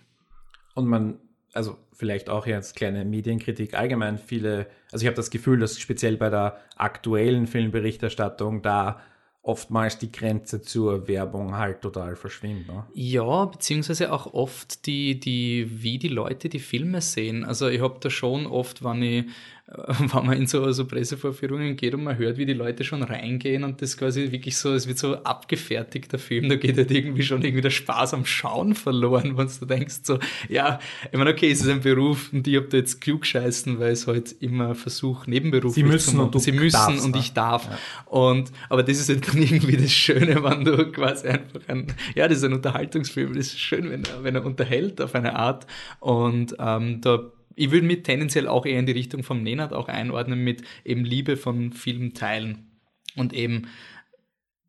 [0.74, 1.20] Und man,
[1.54, 6.18] also vielleicht auch jetzt kleine Medienkritik allgemein viele, also ich habe das Gefühl, dass speziell
[6.18, 9.00] bei der aktuellen Filmberichterstattung da
[9.42, 12.68] oftmals die Grenze zur Werbung halt total verschwindet.
[12.68, 12.86] Ne?
[12.94, 17.44] Ja, beziehungsweise auch oft die, die, wie die Leute die Filme sehen.
[17.46, 19.26] Also ich habe da schon oft, wenn ich
[20.00, 23.64] wenn man in so, so Pressevorführungen geht und man hört, wie die Leute schon reingehen
[23.64, 27.22] und das quasi wirklich so, es wird so abgefertigt, der Film, da geht halt irgendwie
[27.22, 30.80] schon irgendwie der Spaß am Schauen verloren, wenn du denkst so, ja,
[31.12, 33.92] ich meine, okay, es ist ein Beruf und ich habe da jetzt klug scheißen, weil
[33.92, 37.20] es halt immer versuche, nebenberuflich Sie müssen und du Sie müssen darfst, und ne?
[37.20, 37.66] ich darf.
[37.66, 37.78] Ja.
[38.06, 42.28] Und, aber das ist halt dann irgendwie das Schöne, wenn du quasi einfach ein, ja,
[42.28, 45.68] das ist ein Unterhaltungsfilm, das ist schön, wenn er, wenn er unterhält auf eine Art
[46.00, 49.88] und ähm, da ich würde mich tendenziell auch eher in die Richtung vom Nenad auch
[49.88, 52.72] einordnen mit eben Liebe von Film teilen
[53.16, 53.68] und eben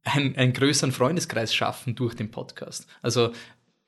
[0.05, 2.87] einen, einen größeren Freundeskreis schaffen durch den Podcast.
[3.03, 3.33] Also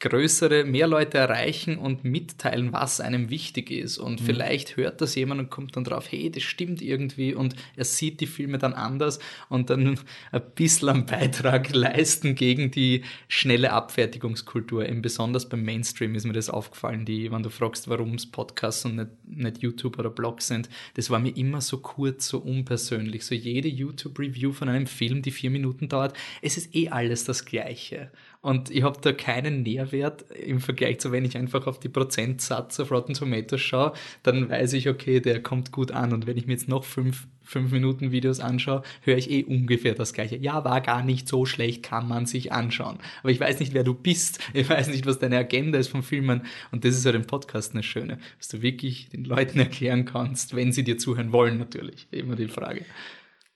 [0.02, 3.98] größere, mehr Leute erreichen und mitteilen, was einem wichtig ist.
[3.98, 4.24] Und mhm.
[4.24, 8.20] vielleicht hört das jemand und kommt dann drauf, hey, das stimmt irgendwie und er sieht
[8.20, 9.98] die Filme dann anders und dann
[10.32, 14.88] ein bisschen einen Beitrag leisten gegen die schnelle Abfertigungskultur.
[14.88, 18.84] Eben besonders beim Mainstream ist mir das aufgefallen, die, wenn du fragst, warum es Podcasts
[18.84, 23.24] und nicht, nicht YouTube oder Blogs sind, das war mir immer so kurz, so unpersönlich.
[23.24, 27.44] So jede YouTube-Review von einem Film, die vier Minuten dauert, es ist eh alles das
[27.44, 28.10] Gleiche.
[28.42, 32.80] Und ich habe da keinen Nährwert im Vergleich zu, wenn ich einfach auf die Prozentsatz
[32.80, 33.92] auf Rotten Tomatoes schaue,
[34.24, 36.12] dann weiß ich, okay, der kommt gut an.
[36.12, 39.94] Und wenn ich mir jetzt noch fünf, fünf Minuten Videos anschaue, höre ich eh ungefähr
[39.94, 40.36] das Gleiche.
[40.36, 42.98] Ja, war gar nicht so schlecht, kann man sich anschauen.
[43.20, 44.40] Aber ich weiß nicht, wer du bist.
[44.54, 46.42] Ich weiß nicht, was deine Agenda ist vom Filmen.
[46.72, 50.56] Und das ist ja im Podcast eine Schöne, dass du wirklich den Leuten erklären kannst,
[50.56, 52.08] wenn sie dir zuhören wollen, natürlich.
[52.10, 52.84] Immer die Frage.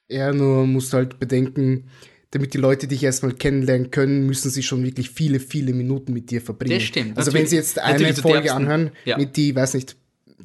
[0.09, 1.91] Ja, nur musst halt bedenken,
[2.37, 6.31] damit die Leute dich erstmal kennenlernen können, müssen sie schon wirklich viele, viele Minuten mit
[6.31, 6.79] dir verbringen.
[6.79, 7.17] Das stimmt.
[7.17, 9.17] Also wenn sie jetzt eine Folge anhören, ja.
[9.17, 9.97] mit die, weiß nicht,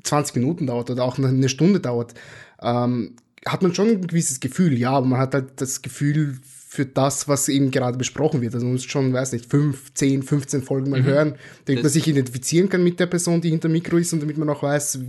[0.04, 2.14] 20 Minuten dauert oder auch eine Stunde dauert,
[2.62, 6.38] ähm, hat man schon ein gewisses Gefühl, ja, aber man hat halt das Gefühl
[6.70, 8.54] für das, was eben gerade besprochen wird.
[8.54, 11.06] Also man muss schon, weiß nicht, 5, 10, 15 Folgen mal mhm.
[11.06, 14.38] hören, damit man sich identifizieren kann mit der Person, die hinter Mikro ist und damit
[14.38, 15.00] man auch weiß,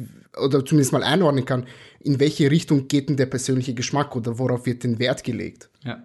[0.42, 1.66] oder zumindest mal einordnen kann,
[2.00, 5.68] in welche Richtung geht denn der persönliche Geschmack oder worauf wird denn Wert gelegt.
[5.84, 6.02] Ja.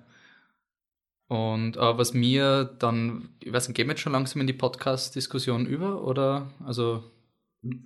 [1.27, 4.53] Und äh, was mir dann, ich weiß nicht, gehen wir jetzt schon langsam in die
[4.53, 6.51] Podcast-Diskussion über oder?
[6.65, 7.03] Also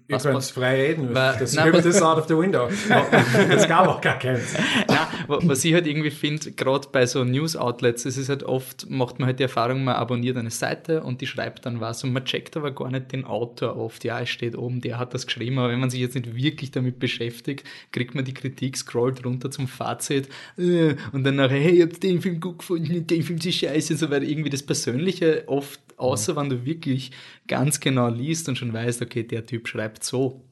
[0.07, 1.13] Ihr könnt frei reden.
[1.13, 2.69] Weil, das nein, das out of the window.
[3.49, 4.53] das gab auch gar keins.
[4.87, 9.19] Nein, was ich halt irgendwie finde, gerade bei so News-Outlets, es ist halt oft, macht
[9.19, 12.25] man halt die Erfahrung, man abonniert eine Seite und die schreibt dann was und man
[12.25, 14.03] checkt aber gar nicht den Autor oft.
[14.03, 16.71] Ja, es steht oben, der hat das geschrieben, aber wenn man sich jetzt nicht wirklich
[16.71, 21.77] damit beschäftigt, kriegt man die Kritik, scrollt runter zum Fazit äh, und dann nachher, hey,
[21.77, 24.25] ich hab den Film gut gefunden, den Film ist scheiße und so weiter.
[24.25, 27.11] Irgendwie das Persönliche oft Außer wenn du wirklich
[27.47, 30.43] ganz genau liest und schon weißt, okay, der Typ schreibt so.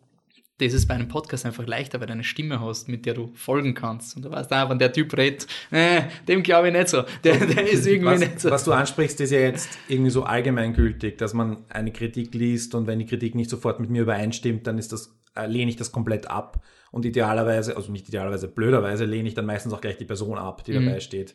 [0.60, 3.32] Das ist bei einem Podcast einfach leichter, weil du eine Stimme hast, mit der du
[3.34, 4.16] folgen kannst.
[4.16, 7.04] Und du weißt, ah, wenn der Typ redet, äh, dem glaube ich nicht so.
[7.24, 8.52] Der, der ist irgendwie was, nicht so.
[8.52, 12.86] Was du ansprichst, ist ja jetzt irgendwie so allgemeingültig, dass man eine Kritik liest und
[12.86, 15.92] wenn die Kritik nicht sofort mit mir übereinstimmt, dann ist das, äh, lehne ich das
[15.92, 16.62] komplett ab.
[16.92, 20.64] Und idealerweise, also nicht idealerweise, blöderweise lehne ich dann meistens auch gleich die Person ab,
[20.66, 20.86] die mhm.
[20.86, 21.34] dabei steht.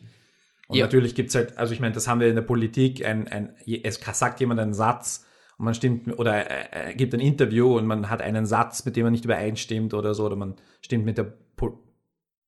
[0.67, 0.85] Und ja.
[0.85, 3.99] natürlich gibt's halt, also ich meine, das haben wir in der Politik, ein, ein, es
[4.13, 5.25] sagt jemand einen Satz
[5.57, 8.95] und man stimmt, oder er, er gibt ein Interview und man hat einen Satz, mit
[8.95, 11.81] dem man nicht übereinstimmt oder so, oder man stimmt mit der po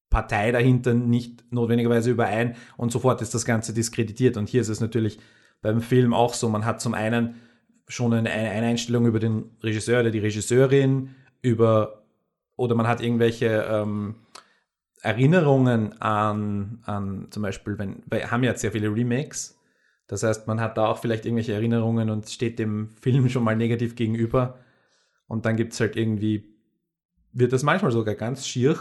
[0.10, 4.38] Partei dahinter nicht notwendigerweise überein und sofort ist das Ganze diskreditiert.
[4.38, 5.20] Und hier ist es natürlich
[5.62, 7.36] beim Film auch so, man hat zum einen
[7.90, 12.06] schon eine, eine Einstellung über den Regisseur oder die Regisseurin, über
[12.56, 14.16] oder man hat irgendwelche ähm,
[15.02, 19.58] Erinnerungen an, an zum Beispiel, wenn, wir haben ja jetzt sehr viele Remakes.
[20.08, 23.56] Das heißt, man hat da auch vielleicht irgendwelche Erinnerungen und steht dem Film schon mal
[23.56, 24.58] negativ gegenüber.
[25.28, 26.56] Und dann gibt es halt irgendwie,
[27.34, 28.78] wird das manchmal sogar ganz schier,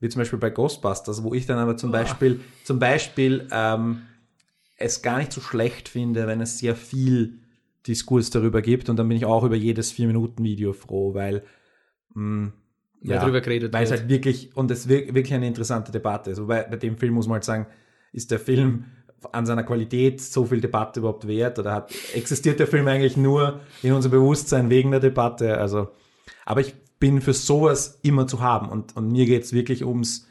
[0.00, 1.92] wie zum Beispiel bei Ghostbusters, wo ich dann aber zum oh.
[1.92, 4.02] Beispiel, zum Beispiel ähm,
[4.76, 7.40] es gar nicht so schlecht finde, wenn es sehr viel
[7.86, 8.88] Diskurs darüber gibt.
[8.88, 11.42] Und dann bin ich auch über jedes Vier-Minuten-Video froh, weil
[12.14, 12.52] mh, hm,
[13.02, 16.40] ja, darüber geredet weil es halt wirklich, und es ist wirklich eine interessante Debatte ist.
[16.40, 17.66] Wobei bei dem Film muss man halt sagen,
[18.12, 18.84] ist der Film
[19.32, 21.58] an seiner Qualität so viel Debatte überhaupt wert?
[21.58, 25.58] Oder hat, existiert der Film eigentlich nur in unserem Bewusstsein wegen der Debatte?
[25.58, 25.88] Also,
[26.44, 28.68] aber ich bin für sowas immer zu haben.
[28.68, 30.26] Und, und mir geht es wirklich ums,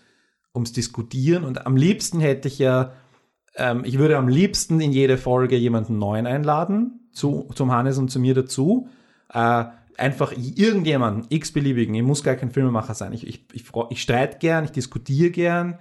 [0.54, 1.44] ums Diskutieren.
[1.44, 2.94] Und am liebsten hätte ich ja,
[3.56, 8.10] ähm, ich würde am liebsten in jede Folge jemanden neuen einladen, zu, zum Hannes und
[8.10, 8.90] zu mir dazu.
[9.34, 9.66] Äh,
[9.98, 13.14] einfach irgendjemanden, x-beliebigen, ich muss gar kein Filmemacher sein.
[13.14, 15.80] Ich, ich, ich, ich streite gern, ich diskutiere gern.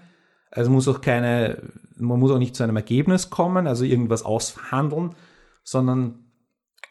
[0.51, 1.63] Also muss auch keine,
[1.97, 5.15] man muss auch nicht zu einem Ergebnis kommen, also irgendwas aushandeln,
[5.63, 6.25] sondern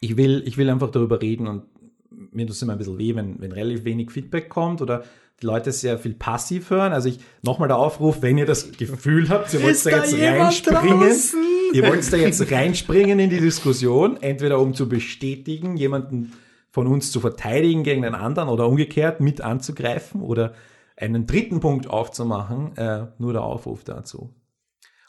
[0.00, 1.64] ich will, ich will einfach darüber reden und
[2.10, 5.04] mir tut es immer ein bisschen weh, wenn, wenn relativ wenig Feedback kommt oder
[5.42, 6.92] die Leute sehr viel passiv hören.
[6.92, 11.00] Also ich nochmal der Aufruf, wenn ihr das Gefühl habt, ihr wollt da jetzt reinspringen,
[11.00, 11.40] draußen?
[11.72, 16.32] ihr wollt da jetzt reinspringen in die Diskussion, entweder um zu bestätigen, jemanden
[16.76, 20.52] von uns zu verteidigen gegen den anderen oder umgekehrt mit anzugreifen oder
[20.94, 24.34] einen dritten Punkt aufzumachen, äh, nur der Aufruf dazu.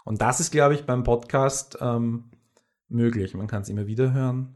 [0.06, 2.32] Und das ist, glaube ich, beim Podcast ähm,
[2.88, 3.34] möglich.
[3.34, 4.56] Man kann es immer wieder hören.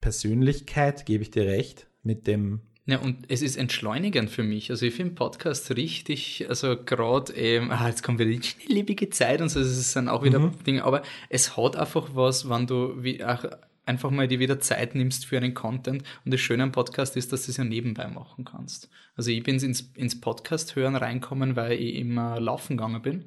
[0.00, 4.70] Persönlichkeit, gebe ich dir recht, mit dem ja, und es ist entschleunigend für mich.
[4.70, 9.40] Also ich finde Podcast richtig, also gerade, ähm, ah, jetzt kommt wieder die schnelllebige Zeit
[9.40, 10.62] und so, das sind auch wieder mhm.
[10.64, 13.44] Dinge, aber es hat einfach was, wenn du wie, ach,
[13.86, 16.02] einfach mal dir wieder Zeit nimmst für einen Content.
[16.24, 18.90] Und das Schöne am Podcast ist, dass du es ja nebenbei machen kannst.
[19.16, 23.24] Also ich bin ins, ins Podcast hören reinkommen, weil ich immer laufen gegangen bin.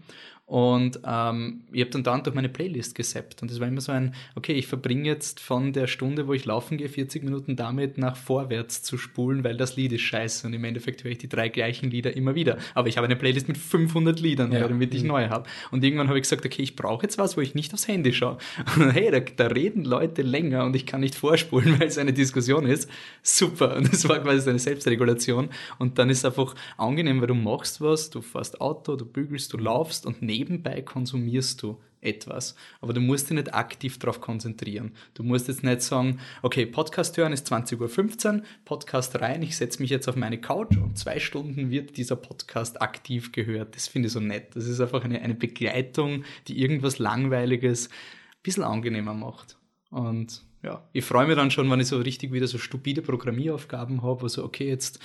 [0.50, 3.44] Und ähm, ich habe dann dann durch meine Playlist gesappt.
[3.44, 6.44] Und das war immer so ein, okay, ich verbringe jetzt von der Stunde, wo ich
[6.46, 10.48] laufen gehe, 40 Minuten damit, nach vorwärts zu spulen, weil das Lied ist scheiße.
[10.48, 12.58] Und im Endeffekt höre ich die drei gleichen Lieder immer wieder.
[12.74, 14.68] Aber ich habe eine Playlist mit 500 Liedern, ja.
[14.68, 15.10] damit ich mhm.
[15.10, 15.48] neue habe.
[15.70, 18.12] Und irgendwann habe ich gesagt, okay, ich brauche jetzt was, wo ich nicht aufs Handy
[18.12, 18.40] schaue.
[18.76, 22.12] Und hey, da, da reden Leute länger und ich kann nicht vorspulen, weil es eine
[22.12, 22.90] Diskussion ist.
[23.22, 23.76] Super.
[23.76, 25.50] Und das war quasi eine Selbstregulation.
[25.78, 29.54] Und dann ist es einfach angenehm, weil du machst was, du fährst Auto, du bügelst,
[29.54, 34.22] du laufst und neben nebenbei konsumierst du etwas, aber du musst dich nicht aktiv darauf
[34.22, 34.94] konzentrieren.
[35.16, 39.82] Du musst jetzt nicht sagen, okay, Podcast hören ist 20.15 Uhr, Podcast rein, ich setze
[39.82, 43.76] mich jetzt auf meine Couch und zwei Stunden wird dieser Podcast aktiv gehört.
[43.76, 44.56] Das finde ich so nett.
[44.56, 49.58] Das ist einfach eine, eine Begleitung, die irgendwas Langweiliges ein bisschen angenehmer macht.
[49.92, 54.02] Und ja, ich freue mich dann schon, wenn ich so richtig wieder so stupide Programmieraufgaben
[54.02, 55.00] habe, wo so, okay, jetzt,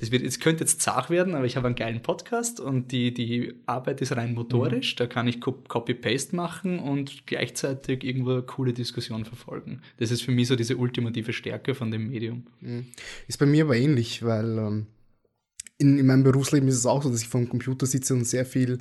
[0.00, 3.12] das wird, es könnte jetzt zart werden, aber ich habe einen geilen Podcast und die,
[3.12, 4.98] die Arbeit ist rein motorisch, mhm.
[4.98, 9.82] da kann ich Copy-Paste machen und gleichzeitig irgendwo eine coole Diskussion verfolgen.
[9.98, 12.46] Das ist für mich so diese ultimative Stärke von dem Medium.
[12.60, 12.86] Mhm.
[13.28, 14.86] Ist bei mir aber ähnlich, weil ähm,
[15.76, 18.24] in, in meinem Berufsleben ist es auch so, dass ich vor dem Computer sitze und
[18.24, 18.78] sehr viel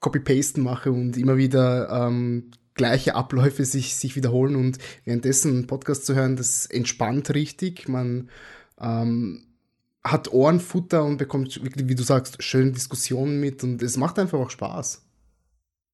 [0.00, 6.06] Copy-Pasten mache und immer wieder ähm, gleiche Abläufe sich, sich wiederholen und währenddessen einen Podcast
[6.06, 7.88] zu hören, das entspannt richtig.
[7.88, 8.28] Man
[8.80, 9.46] ähm,
[10.02, 14.38] hat Ohrenfutter und bekommt wirklich, wie du sagst, schöne Diskussionen mit und es macht einfach
[14.38, 15.02] auch Spaß.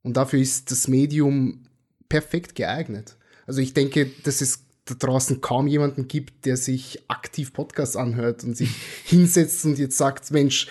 [0.03, 1.66] Und dafür ist das Medium
[2.09, 3.16] perfekt geeignet.
[3.47, 8.43] Also ich denke, dass es da draußen kaum jemanden gibt, der sich aktiv Podcasts anhört
[8.43, 8.71] und sich
[9.05, 10.66] hinsetzt und jetzt sagt, Mensch,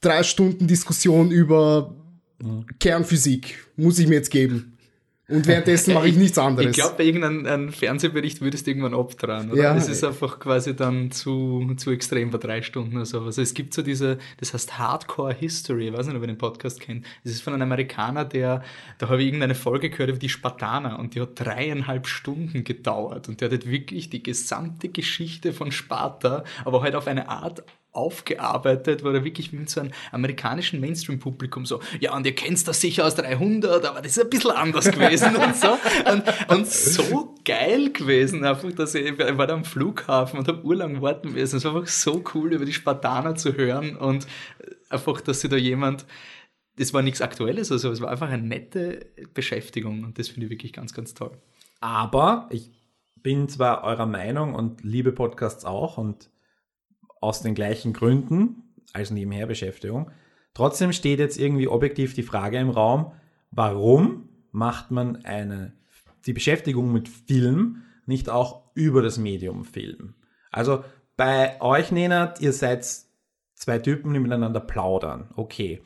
[0.00, 1.94] drei Stunden Diskussion über
[2.40, 2.66] mhm.
[2.78, 4.75] Kernphysik muss ich mir jetzt geben.
[5.28, 6.70] Und währenddessen mache ich nichts anderes.
[6.70, 9.60] Ich glaube, bei irgendeinem Fernsehbericht würdest du irgendwann abdrehen, oder?
[9.60, 9.74] Ja.
[9.74, 13.20] Das ist einfach quasi dann zu, zu extrem bei drei Stunden oder so.
[13.22, 16.38] Also es gibt so diese, das heißt Hardcore History, ich weiß nicht, ob ihr den
[16.38, 17.04] Podcast kennt.
[17.24, 18.62] Das ist von einem Amerikaner, der,
[18.98, 23.28] da habe ich irgendeine Folge gehört über die Spartaner und die hat dreieinhalb Stunden gedauert
[23.28, 27.64] und der hat wirklich die gesamte Geschichte von Sparta, aber halt auf eine Art
[27.96, 32.66] aufgearbeitet, wo er wirklich wie mit so einem amerikanischen Mainstream-Publikum so, ja, und ihr kennt
[32.66, 35.78] das sicher aus 300, aber das ist ein bisschen anders gewesen und so.
[36.10, 40.62] Und, und so geil gewesen, einfach, dass ich, ich war da am Flughafen und habe
[40.64, 41.56] urlang warten müssen.
[41.56, 44.26] Es war einfach so cool, über die Spartaner zu hören und
[44.90, 46.06] einfach, dass sich da jemand,
[46.76, 50.50] das war nichts Aktuelles, also es war einfach eine nette Beschäftigung und das finde ich
[50.50, 51.36] wirklich ganz, ganz toll.
[51.80, 52.70] Aber ich
[53.22, 56.30] bin zwar eurer Meinung und liebe Podcasts auch und
[57.20, 60.10] aus den gleichen Gründen als Nebenherbeschäftigung.
[60.54, 63.12] Trotzdem steht jetzt irgendwie objektiv die Frage im Raum,
[63.50, 65.72] warum macht man eine,
[66.24, 70.14] die Beschäftigung mit Film nicht auch über das Medium Film?
[70.50, 70.82] Also
[71.16, 72.86] bei euch, Nenad, ihr seid
[73.54, 75.30] zwei Typen, die miteinander plaudern.
[75.36, 75.82] Okay.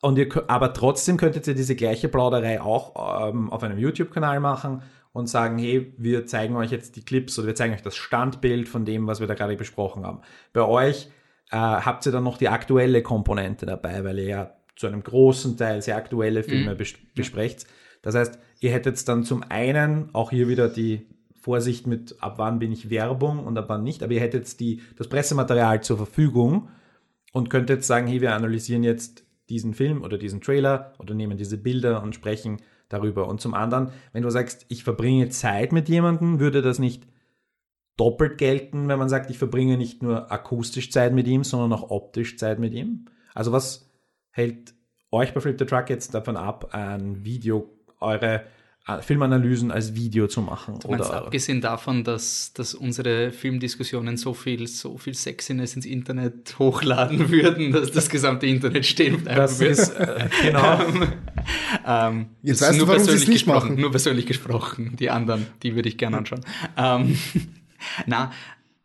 [0.00, 4.82] Und ihr, aber trotzdem könntet ihr diese gleiche Plauderei auch ähm, auf einem YouTube-Kanal machen
[5.12, 8.68] und sagen, hey, wir zeigen euch jetzt die Clips oder wir zeigen euch das Standbild
[8.68, 10.20] von dem, was wir da gerade besprochen haben.
[10.52, 11.08] Bei euch
[11.50, 15.56] äh, habt ihr dann noch die aktuelle Komponente dabei, weil ihr ja zu einem großen
[15.56, 16.78] Teil sehr aktuelle Filme mhm.
[16.78, 17.66] bes besprecht.
[18.00, 21.06] Das heißt, ihr hättet dann zum einen auch hier wieder die
[21.40, 24.80] Vorsicht mit, ab wann bin ich Werbung und ab wann nicht, aber ihr hättet die,
[24.96, 26.68] das Pressematerial zur Verfügung
[27.32, 31.58] und könntet sagen, hey, wir analysieren jetzt diesen Film oder diesen Trailer oder nehmen diese
[31.58, 33.28] Bilder und sprechen darüber.
[33.28, 37.06] Und zum anderen, wenn du sagst, ich verbringe Zeit mit jemandem, würde das nicht
[37.96, 41.90] doppelt gelten, wenn man sagt, ich verbringe nicht nur akustisch Zeit mit ihm, sondern auch
[41.90, 43.06] optisch Zeit mit ihm?
[43.34, 43.90] Also was
[44.30, 44.74] hält
[45.10, 48.44] euch bei Flip the Truck jetzt davon ab, ein Video, eure
[49.00, 50.80] Filmanalysen als Video zu machen.
[50.80, 55.86] Du meinst, oder, abgesehen davon, dass, dass unsere Filmdiskussionen so viel, so viel Sexiness ins
[55.86, 59.72] Internet hochladen würden, dass das gesamte Internet stehen bleiben das würde.
[59.72, 60.80] Ist, äh, genau.
[61.86, 63.80] ähm, Jetzt weißt nur du, warum persönlich nicht gesprochen, machen.
[63.80, 64.96] Nur persönlich gesprochen.
[64.98, 66.44] Die anderen, die würde ich gerne anschauen.
[66.76, 67.16] ähm,
[68.06, 68.32] na,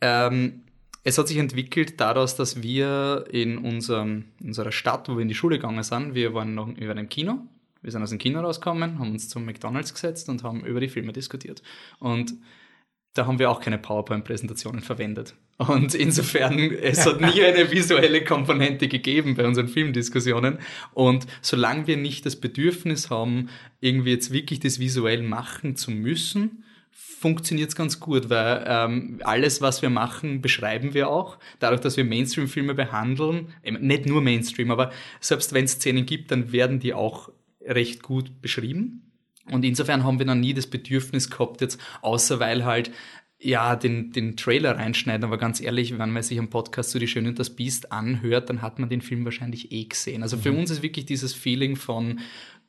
[0.01, 0.61] ähm,
[1.03, 5.35] es hat sich entwickelt daraus, dass wir in unserem, unserer Stadt, wo wir in die
[5.35, 7.39] Schule gegangen sind, wir waren noch über einem Kino
[7.87, 10.89] wir sind aus dem Kino rausgekommen, haben uns zum McDonalds gesetzt und haben über die
[10.89, 11.63] Filme diskutiert.
[11.99, 12.33] Und
[13.13, 15.35] da haben wir auch keine PowerPoint-Präsentationen verwendet.
[15.57, 20.59] Und insofern, es hat nie eine visuelle Komponente gegeben bei unseren Filmdiskussionen.
[20.93, 26.65] Und solange wir nicht das Bedürfnis haben, irgendwie jetzt wirklich das visuell machen zu müssen,
[26.91, 31.39] funktioniert es ganz gut, weil ähm, alles, was wir machen, beschreiben wir auch.
[31.59, 36.51] Dadurch, dass wir Mainstream-Filme behandeln, nicht nur Mainstream, aber selbst wenn es Szenen gibt, dann
[36.51, 37.31] werden die auch
[37.67, 39.11] recht gut beschrieben.
[39.51, 42.91] Und insofern haben wir noch nie das Bedürfnis gehabt, jetzt, außer weil halt
[43.39, 47.07] ja, den, den Trailer reinschneiden, aber ganz ehrlich, wenn man sich am Podcast so die
[47.07, 50.23] Schöne und das Biest anhört, dann hat man den Film wahrscheinlich eh gesehen.
[50.23, 50.59] Also für mhm.
[50.59, 52.19] uns ist wirklich dieses Feeling von,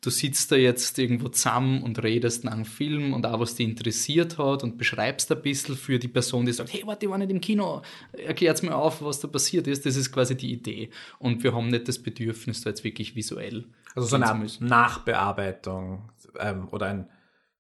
[0.03, 3.67] du sitzt da jetzt irgendwo zusammen und redest nach einem Film und auch was dich
[3.67, 7.19] interessiert hat und beschreibst ein bisschen für die Person, die sagt, hey, warte, ich war
[7.19, 7.81] nicht im Kino,
[8.13, 9.87] erklärt's mir auf, was da passiert ist.
[9.87, 10.91] Das ist quasi die Idee.
[11.19, 16.69] Und wir haben nicht das Bedürfnis, da jetzt wirklich visuell also so eine Nachbearbeitung ähm,
[16.71, 17.09] oder ein,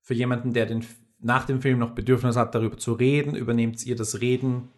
[0.01, 0.85] für jemanden, der den,
[1.21, 4.71] nach dem Film noch Bedürfnis hat, darüber zu reden, übernehmt ihr das Reden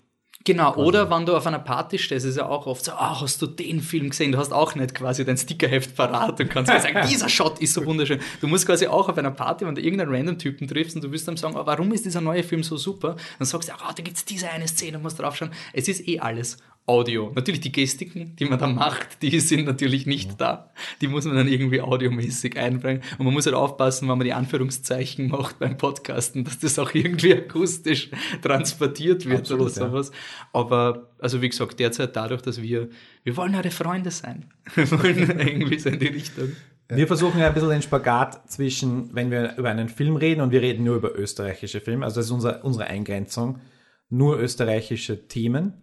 [0.44, 0.86] Genau, quasi.
[0.86, 3.46] oder wenn du auf einer Party stehst, ist ja auch oft so, ah, hast du
[3.46, 4.32] den Film gesehen?
[4.32, 7.84] Du hast auch nicht quasi dein Stickerheft parat und kannst sagen, dieser Shot ist so
[7.84, 8.20] wunderschön.
[8.40, 11.12] Du musst quasi auch auf einer Party, wenn du irgendeinen random Typen triffst und du
[11.12, 13.16] wirst dann sagen, oh, warum ist dieser neue Film so super?
[13.38, 15.50] Dann sagst du, ah, da gibt es diese eine Szene, musst draufschauen.
[15.74, 16.56] Es ist eh alles
[16.90, 17.30] Audio.
[17.36, 20.72] Natürlich die Gestiken, die man da macht, die sind natürlich nicht da.
[21.00, 23.02] Die muss man dann irgendwie audiomäßig einbringen.
[23.16, 26.92] Und man muss halt aufpassen, wenn man die Anführungszeichen macht beim Podcasten, dass das auch
[26.92, 28.10] irgendwie akustisch
[28.42, 30.10] transportiert wird Absolut, oder sowas.
[30.10, 30.60] Ja.
[30.60, 32.88] Aber, also wie gesagt, derzeit dadurch, dass wir,
[33.22, 34.46] wir wollen eure Freunde sein.
[34.74, 36.52] Wir wollen irgendwie so in die Richtung.
[36.88, 40.50] Wir versuchen ja ein bisschen den Spagat zwischen, wenn wir über einen Film reden und
[40.50, 43.60] wir reden nur über österreichische Filme, also das ist unsere, unsere Eingrenzung,
[44.08, 45.74] nur österreichische Themen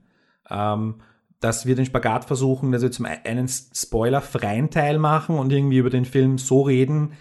[0.50, 0.96] ähm,
[1.40, 5.90] dass wir den Spagat versuchen, dass wir zum einen spoilerfreien Teil machen und irgendwie über
[5.90, 7.14] den Film so reden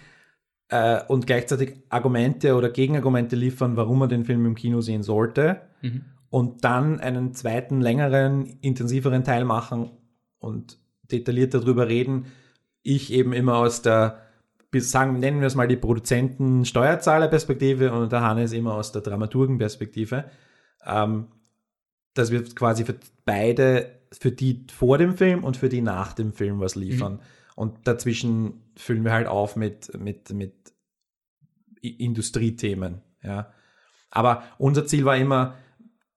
[0.69, 5.61] äh, und gleichzeitig Argumente oder Gegenargumente liefern, warum man den Film im Kino sehen sollte.
[5.83, 6.05] Mhm.
[6.31, 9.91] Und dann einen zweiten, längeren, intensiveren Teil machen
[10.39, 12.27] und detailliert darüber reden.
[12.83, 14.23] Ich eben immer aus der,
[14.75, 20.25] sagen, nennen wir es mal die Produzenten-Steuerzahler-Perspektive und der Hannes immer aus der Dramaturgen-Perspektive.
[20.85, 21.29] Ähm,
[22.19, 26.33] dass wir quasi für beide, für die vor dem Film und für die nach dem
[26.33, 27.15] Film was liefern.
[27.15, 27.21] Mhm.
[27.57, 30.55] Und dazwischen füllen wir halt auf mit, mit, mit
[31.81, 33.03] Industriethemen.
[33.23, 33.53] Ja.
[34.11, 35.57] Aber unser Ziel war immer,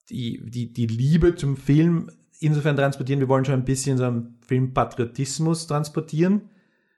[0.09, 3.19] die, die, die Liebe zum Film insofern transportieren.
[3.19, 6.49] Wir wollen schon ein bisschen so einen Filmpatriotismus transportieren.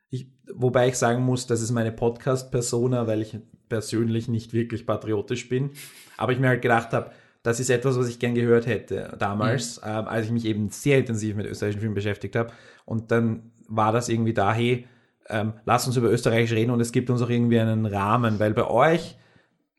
[0.09, 3.37] Ich, wobei ich sagen muss, das ist meine Podcast-Persona, weil ich
[3.69, 5.71] persönlich nicht wirklich patriotisch bin.
[6.17, 7.11] Aber ich mir halt gedacht habe,
[7.43, 9.87] das ist etwas, was ich gern gehört hätte damals, mhm.
[9.87, 12.51] ähm, als ich mich eben sehr intensiv mit österreichischen Filmen beschäftigt habe.
[12.85, 14.87] Und dann war das irgendwie da, hey,
[15.29, 18.53] ähm, lass uns über Österreich reden und es gibt uns auch irgendwie einen Rahmen, weil
[18.53, 19.17] bei euch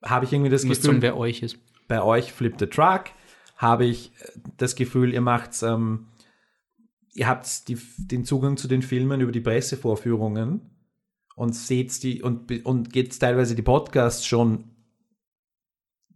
[0.02, 1.58] habe ich irgendwie das Gefühl, sagen, wer euch ist.
[1.88, 3.04] Bei euch Flip the Truck
[3.56, 6.08] habe ich äh, das Gefühl, ihr macht's, ähm,
[7.12, 10.62] ihr habt die, den Zugang zu den Filmen über die Pressevorführungen
[11.36, 14.71] und seht die und, und geht teilweise die Podcasts schon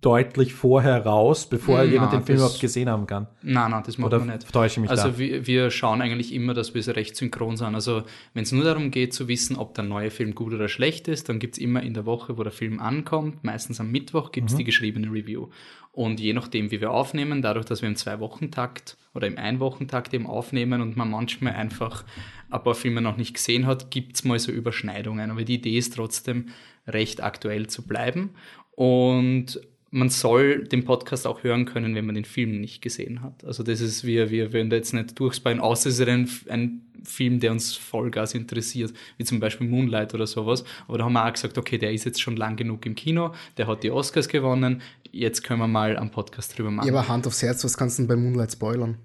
[0.07, 3.27] deutlich vorher raus, bevor jemand na, den Film überhaupt gesehen haben kann?
[3.43, 4.53] Nein, nein, das machen Oder wir nicht.
[4.53, 5.19] täusche ich mich also da?
[5.19, 7.75] wir, wir schauen eigentlich immer, dass wir so recht synchron sind.
[7.75, 11.09] Also wenn es nur darum geht zu wissen, ob der neue Film gut oder schlecht
[11.09, 14.31] ist, dann gibt es immer in der Woche, wo der Film ankommt, meistens am Mittwoch,
[14.31, 14.59] gibt es Mhm.
[14.59, 15.49] die geschriebene Review.
[15.93, 20.27] Und je nachdem, wie wir aufnehmen, dadurch, dass wir im Zwei-Wochen-Takt oder im Ein-Wochen-Takt eben
[20.27, 22.05] aufnehmen und man manchmal einfach
[22.51, 25.31] ein paar Filme noch nicht gesehen hat, gibt es mal so Überschneidungen.
[25.31, 26.47] Aber die Idee ist trotzdem,
[26.87, 28.31] recht aktuell zu bleiben.
[28.77, 29.61] Und
[29.91, 33.45] man soll den Podcast auch hören können, wenn man den Film nicht gesehen hat.
[33.45, 36.83] Also das ist, wir, wir werden da jetzt nicht durchspannen, außer es ist ein, ein
[37.05, 40.65] Film, der uns Vollgas interessiert, wie zum Beispiel Moonlight oder sowas.
[40.89, 43.33] Aber da haben wir auch gesagt, okay, der ist jetzt schon lang genug im Kino,
[43.57, 44.83] der hat die Oscars gewonnen,
[45.13, 46.89] jetzt können wir mal am Podcast drüber machen.
[46.89, 48.97] Ja, aber Hand aufs Herz, was kannst du denn bei Moonlight spoilern?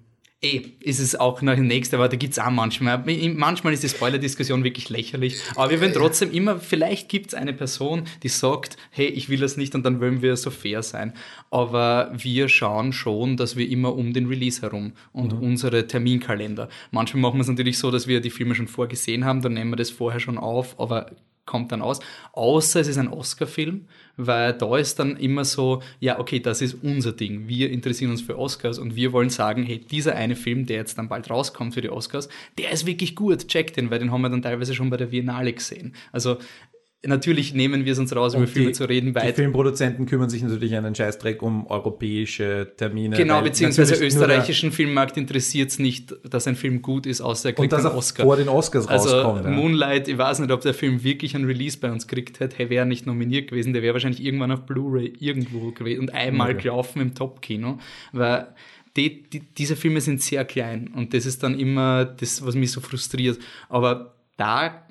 [0.44, 3.04] Eh, ist es auch noch der nächste, aber da gibt's auch manchmal.
[3.36, 5.40] Manchmal ist die Spoiler-Diskussion wirklich lächerlich.
[5.54, 9.56] Aber wir werden trotzdem immer, vielleicht gibt's eine Person, die sagt, hey, ich will das
[9.56, 11.12] nicht und dann wollen wir so fair sein.
[11.52, 16.68] Aber wir schauen schon, dass wir immer um den Release herum und unsere Terminkalender.
[16.90, 19.70] Manchmal machen wir es natürlich so, dass wir die Filme schon vorgesehen haben, dann nehmen
[19.70, 21.12] wir das vorher schon auf, aber
[21.46, 22.00] kommt dann aus.
[22.32, 23.86] Außer es ist ein Oscar-Film,
[24.16, 27.48] weil da ist dann immer so, ja, okay, das ist unser Ding.
[27.48, 30.98] Wir interessieren uns für Oscars und wir wollen sagen, hey, dieser eine Film, der jetzt
[30.98, 34.22] dann bald rauskommt für die Oscars, der ist wirklich gut, check den, weil den haben
[34.22, 35.94] wir dann teilweise schon bei der Biennale gesehen.
[36.12, 36.38] Also
[37.04, 40.06] natürlich nehmen wir es uns raus, über Und Filme die, zu reden, die weil Filmproduzenten
[40.06, 43.16] kümmern sich natürlich einen Scheißdreck um europäische Termine.
[43.16, 47.56] Genau, beziehungsweise österreichischen Filmmarkt interessiert es nicht, dass ein Film gut ist, außer er Und
[47.62, 48.24] kriegt dass einen er Oscar.
[48.24, 49.48] vor den Oscars Also rauskommt.
[49.50, 52.70] Moonlight, ich weiß nicht, ob der Film wirklich einen Release bei uns gekriegt hätte, hey,
[52.70, 56.62] wäre nicht nominiert gewesen, der wäre wahrscheinlich irgendwann auf Blu-ray irgendwo gewesen und einmal Okay.
[56.62, 57.78] gelaufen im Top-Kino,
[58.12, 58.46] weil
[58.96, 62.70] die, die, diese Filme sind sehr klein und das ist dann immer das, was mich
[62.72, 63.38] so frustriert.
[63.68, 64.86] Aber da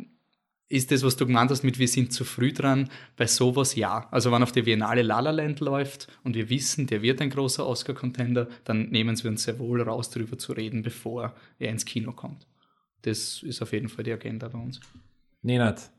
[0.71, 4.07] ist das, was du gemeint hast mit wir sind zu früh dran, bei sowas ja.
[4.11, 7.29] Also wenn auf der Biennale La La Land läuft und wir wissen, der wird ein
[7.29, 11.85] großer Oscar-Contender, dann nehmen wir uns sehr wohl raus, darüber zu reden, bevor er ins
[11.85, 12.47] Kino kommt.
[13.01, 14.79] Das ist auf jeden Fall die Agenda bei uns.
[15.41, 15.89] Nenad,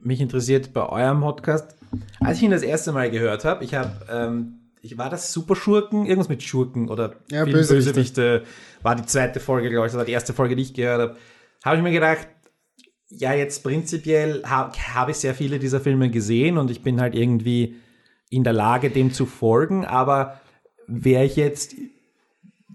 [0.00, 1.76] mich interessiert bei eurem Podcast,
[2.20, 6.06] als ich ihn das erste Mal gehört habe, ich habe, ähm, ich war das Superschurken,
[6.06, 7.74] irgendwas mit Schurken oder Ja, Bösewichte.
[7.74, 8.42] Bösewichte,
[8.82, 11.16] war die zweite Folge, glaube ich, das war die erste Folge, die ich gehört habe.
[11.64, 12.26] Habe ich mir gedacht,
[13.14, 17.14] ja, jetzt prinzipiell habe hab ich sehr viele dieser Filme gesehen und ich bin halt
[17.14, 17.76] irgendwie
[18.30, 20.40] in der Lage, dem zu folgen, aber
[20.86, 21.74] wäre ich jetzt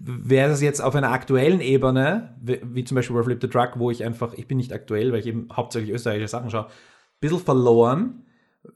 [0.00, 3.72] wäre es jetzt auf einer aktuellen Ebene, wie, wie zum Beispiel bei Flip the Truck,
[3.76, 7.20] wo ich einfach, ich bin nicht aktuell, weil ich eben hauptsächlich österreichische Sachen schaue, ein
[7.20, 8.22] bisschen verloren.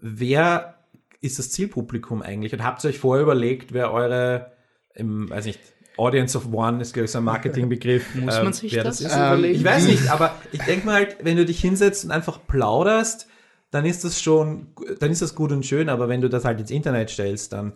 [0.00, 0.74] Wer
[1.20, 2.52] ist das Zielpublikum eigentlich?
[2.52, 4.52] Und habt ihr euch vorher überlegt, wer eure,
[4.94, 5.60] im, weiß nicht,
[5.96, 8.14] Audience of One ist, glaube ich, so ein Marketingbegriff.
[8.14, 9.12] Muss man sich wer das, ist?
[9.12, 9.54] Ähm, überlegen?
[9.56, 13.28] Ich weiß nicht, aber ich denke mal halt, wenn du dich hinsetzt und einfach plauderst,
[13.70, 14.68] dann ist das schon,
[15.00, 17.72] dann ist das gut und schön, aber wenn du das halt ins Internet stellst, dann,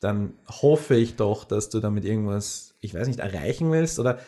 [0.00, 4.20] dann hoffe ich doch, dass du damit irgendwas, ich weiß nicht, erreichen willst oder,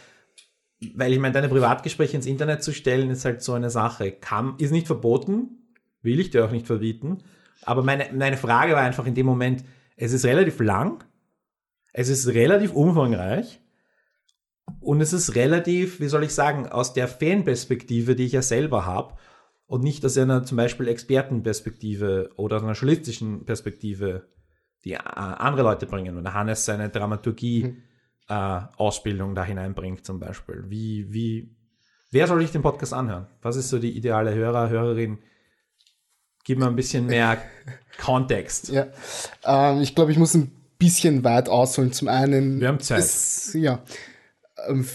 [0.95, 4.11] weil ich meine, deine Privatgespräche ins Internet zu stellen, ist halt so eine Sache.
[4.11, 5.71] Kann, ist nicht verboten,
[6.03, 7.23] will ich dir auch nicht verbieten,
[7.63, 9.65] aber meine, meine Frage war einfach in dem Moment,
[9.97, 11.05] es ist relativ lang,
[11.95, 13.61] es ist relativ umfangreich
[14.81, 18.85] und es ist relativ, wie soll ich sagen, aus der Fanperspektive, die ich ja selber
[18.85, 19.15] habe
[19.67, 24.27] und nicht aus einer zum Beispiel Expertenperspektive oder einer journalistischen Perspektive,
[24.85, 26.19] die äh, andere Leute bringen.
[26.19, 27.77] Und Hannes seine Dramaturgie
[28.29, 30.65] äh, Ausbildung da hineinbringt zum Beispiel.
[30.67, 31.57] Wie, wie,
[32.11, 33.29] wer soll sich den Podcast anhören?
[33.41, 35.19] Was ist so die ideale Hörer, Hörerin?
[36.43, 37.41] Gib mir ein bisschen mehr
[37.99, 38.71] Kontext.
[38.71, 38.89] Ja,
[39.45, 41.93] ähm, ich glaube, ich muss ein bisschen weit ausholen.
[41.93, 43.01] Zum einen, Wir haben Zeit.
[43.01, 43.83] Es, ja,
[44.69, 44.87] ähm,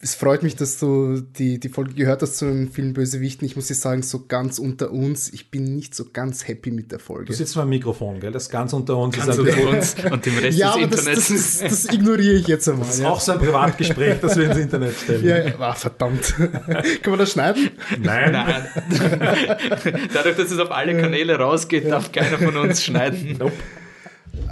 [0.00, 3.44] es freut mich, dass du die, die Folge gehört hast zu den Film Bösewichten.
[3.46, 6.92] Ich muss dir sagen, so ganz unter uns, ich bin nicht so ganz happy mit
[6.92, 7.26] der Folge.
[7.26, 8.30] Du sitzt dem Mikrofon, gell?
[8.30, 10.90] Das ganz unter uns Ganz ist, ein unter bisschen, uns und dem Rest ja, des
[10.90, 11.28] das, Internets.
[11.28, 12.86] das, ist, das ignoriere ich jetzt einmal.
[12.86, 13.10] das ist ja.
[13.10, 15.24] auch so ein Privatgespräch, das wir ins Internet stellen.
[15.24, 16.34] Ja, ja, ah, verdammt.
[17.02, 17.70] Kann man das schneiden?
[18.00, 18.32] Nein.
[18.32, 18.66] Nein.
[20.14, 23.36] Dadurch, dass es auf alle Kanäle rausgeht, darf keiner von uns schneiden.
[23.38, 23.52] Nope.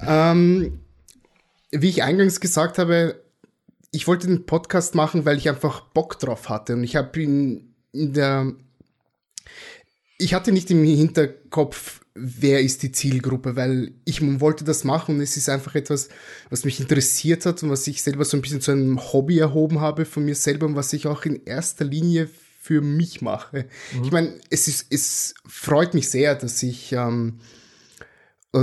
[0.02, 0.80] Ähm,
[1.70, 3.22] wie ich eingangs gesagt habe,
[3.90, 6.74] ich wollte den Podcast machen, weil ich einfach Bock drauf hatte.
[6.74, 8.52] Und ich habe in, in der.
[10.18, 15.20] Ich hatte nicht im Hinterkopf, wer ist die Zielgruppe, weil ich wollte das machen und
[15.20, 16.08] es ist einfach etwas,
[16.48, 19.80] was mich interessiert hat und was ich selber so ein bisschen zu einem Hobby erhoben
[19.80, 22.30] habe von mir selber und was ich auch in erster Linie
[22.60, 23.66] für mich mache.
[24.02, 27.38] Ich meine, es ist, es freut mich sehr, dass ich ähm,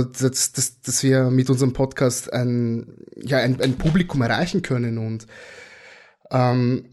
[0.02, 2.86] dass, dass, dass wir mit unserem Podcast ein,
[3.16, 4.98] ja, ein, ein Publikum erreichen können.
[4.98, 5.26] Und
[6.30, 6.86] ähm,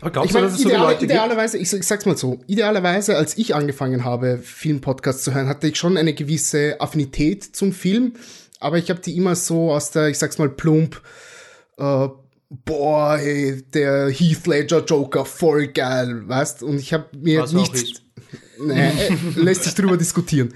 [0.00, 3.16] glaubst ich du, meine, dass es so Leute idealerweise, ich, ich sag's mal so, idealerweise,
[3.16, 8.14] als ich angefangen habe, Filmpodcasts zu hören, hatte ich schon eine gewisse Affinität zum Film,
[8.60, 11.00] aber ich habe die immer so aus der, ich sag's mal plump,
[11.78, 12.08] äh,
[12.50, 16.62] boah, hey, der Heath Ledger Joker, voll geil, weißt?
[16.62, 18.02] Und ich habe mir Was auch nicht, ist.
[18.60, 20.54] nee, äh, lässt sich drüber diskutieren.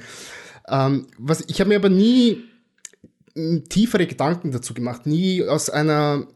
[0.69, 2.45] Ähm, was, ich habe mir aber nie
[3.69, 6.27] tiefere Gedanken dazu gemacht, nie aus einer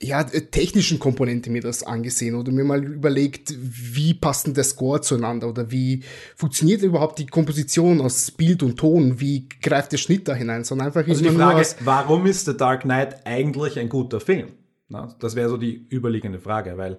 [0.00, 4.64] ja, äh, technischen Komponente mir das angesehen oder mir mal überlegt, wie passt denn der
[4.64, 6.04] Score zueinander oder wie
[6.36, 10.88] funktioniert überhaupt die Komposition aus Bild und Ton, wie greift der Schnitt da hinein, sondern
[10.88, 14.48] einfach Also die Frage warum ist The Dark Knight eigentlich ein guter Film?
[14.88, 16.98] Na, das wäre so die überliegende Frage, weil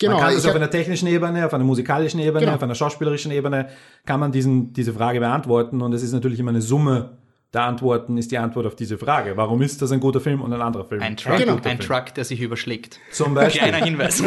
[0.00, 2.54] genau, man kann ich auf einer technischen Ebene, auf einer musikalischen Ebene, Genau.
[2.56, 3.68] auf einer schauspielerischen Ebene,
[4.06, 7.18] kann man diesen, diese Frage beantworten und es ist natürlich immer eine Summe
[7.52, 9.36] der Antworten, ist die Antwort auf diese Frage.
[9.36, 11.02] Warum ist das ein guter Film und ein anderer Film?
[11.02, 11.54] Ein Truck, Genau.
[11.56, 11.80] guter ein?
[11.80, 13.00] Truck, der sich überschlägt.
[13.10, 13.60] Zum Beispiel.
[13.62, 14.22] Kleiner Hinweis.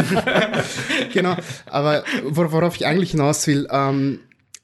[1.14, 1.36] genau.
[1.70, 4.20] Aber wor- worauf ich eigentlich hinaus will, ähm,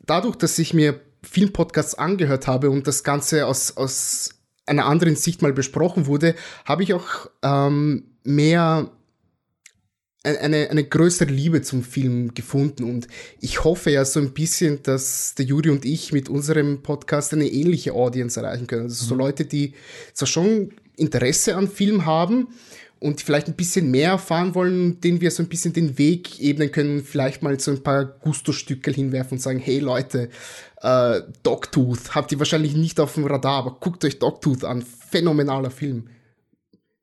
[0.06, 4.32] dadurch, dass ich mir Filmpodcasts angehört habe und das Ganze aus, aus
[4.66, 6.36] einer anderen Sicht mal besprochen wurde,
[6.66, 8.90] habe ich auch ähm, mehr ein-
[10.24, 13.08] eine, eine größere Liebe zum Film gefunden und
[13.40, 17.48] ich hoffe ja so ein bisschen, dass der Juri und ich mit unserem Podcast eine
[17.48, 18.84] ähnliche Audience erreichen können.
[18.84, 19.74] Also so Leute, die
[20.14, 22.50] zwar schon Interesse an Film haben
[23.00, 26.72] und vielleicht ein bisschen mehr erfahren wollen, denen wir so ein bisschen den Weg ebnen
[26.72, 30.30] können, vielleicht mal so ein paar Gusto-Stückel hinwerfen und sagen, hey Leute,
[30.82, 35.72] äh, Dogtooth habt ihr wahrscheinlich nicht auf dem Radar, aber guckt euch Dogtooth an, phänomenaler
[35.72, 36.10] Film.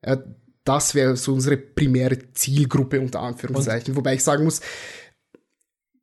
[0.05, 0.21] Ja,
[0.67, 3.95] das wäre so unsere primäre Zielgruppe unter Anführungszeichen.
[3.95, 4.61] Wobei ich sagen muss,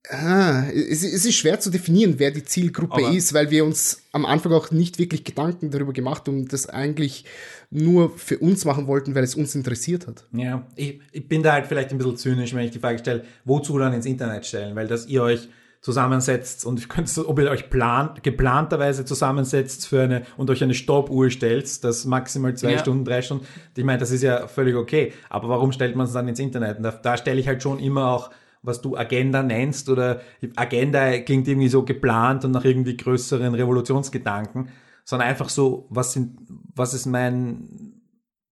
[0.08, 4.02] ah, es, es ist schwer zu definieren, wer die Zielgruppe Aber- ist, weil wir uns
[4.12, 7.24] am Anfang auch nicht wirklich Gedanken darüber gemacht haben und das eigentlich
[7.70, 10.26] nur für uns machen wollten, weil es uns interessiert hat.
[10.32, 13.24] Ja, ich, ich bin da halt vielleicht ein bisschen zynisch, wenn ich die Frage stelle,
[13.44, 14.76] wozu dann ins Internet stellen?
[14.76, 15.48] Weil dass ihr euch
[15.84, 20.62] zusammensetzt und ich könnte, so- ob ihr euch plan, geplanterweise zusammensetzt für eine und euch
[20.64, 22.78] eine Stoppuhr stellt, das maximal zwei Ja.
[22.78, 23.46] Stunden, drei Stunden.
[23.76, 25.12] Ich meine, das ist ja völlig okay.
[25.28, 26.78] Aber warum stellt man es dann ins Internet?
[26.78, 28.30] Und da, da stelle ich halt schon immer auch
[28.66, 30.22] was du Agenda nennst oder
[30.56, 34.70] Agenda klingt irgendwie so geplant und nach irgendwie größeren Revolutionsgedanken,
[35.04, 36.38] sondern einfach so, was sind,
[36.74, 37.93] was ist mein,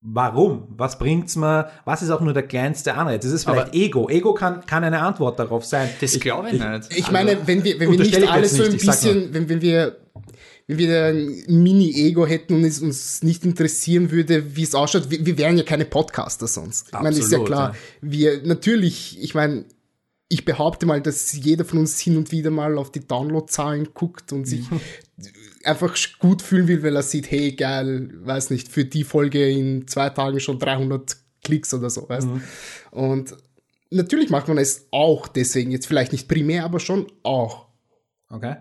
[0.05, 0.65] Warum?
[0.77, 1.71] Was bringt's mir?
[1.85, 3.23] Was ist auch nur der kleinste Anreiz?
[3.23, 4.09] Das ist vielleicht Aber- Ego.
[4.09, 5.89] Ego kann, kann eine Antwort darauf sein.
[6.01, 6.65] Das glaube ich, nicht.
[6.91, 9.33] Ich Also, meine, wenn wir, wenn wir nicht ich alles so ein nicht, ich bisschen,
[9.33, 9.97] wenn, wenn wir,
[10.67, 15.25] wenn wir ein Mini-Ego hätten und es uns nicht interessieren würde, wie es ausschaut, wir,
[15.25, 16.89] wir wären ja keine Podcaster sonst.
[16.89, 17.71] Ich meine, ist ja Absolut, klar.
[17.71, 17.77] ja.
[18.01, 19.67] Wir, natürlich, ich meine,
[20.29, 24.33] ich behaupte mal, dass jeder von uns hin und wieder mal auf die Downloadzahlen guckt
[24.33, 24.65] und sich
[25.65, 29.87] einfach gut fühlen will, weil er sieht, hey, geil, weiß nicht, für die Folge in
[29.87, 32.29] zwei Tagen schon 300 Klicks oder so, weißt
[32.91, 33.37] Und
[33.91, 37.67] natürlich macht man es auch deswegen, jetzt vielleicht nicht primär, aber schon auch.
[38.29, 38.57] Okay.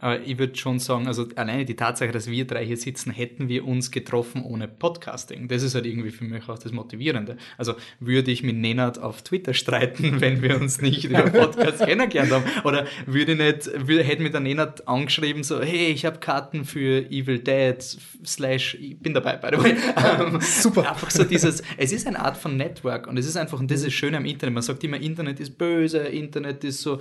[0.00, 3.48] Aber ich würde schon sagen, also alleine die Tatsache, dass wir drei hier sitzen, hätten
[3.48, 5.48] wir uns getroffen ohne Podcasting.
[5.48, 7.36] Das ist halt irgendwie für mich auch das Motivierende.
[7.56, 12.30] Also würde ich mit Nenad auf Twitter streiten, wenn wir uns nicht über Podcast kennengelernt
[12.30, 12.44] haben?
[12.64, 16.64] Oder würde ich nicht, würde, hätte mir der Nenad angeschrieben, so, hey, ich habe Karten
[16.64, 17.82] für Evil Dead,
[18.24, 19.76] slash, ich bin dabei, by the way.
[19.98, 20.90] Ähm, Super.
[20.90, 23.82] Einfach so dieses, es ist eine Art von Network und es ist einfach, und das
[23.82, 24.54] ist schön am Internet.
[24.54, 27.00] Man sagt immer, Internet ist böse, Internet ist so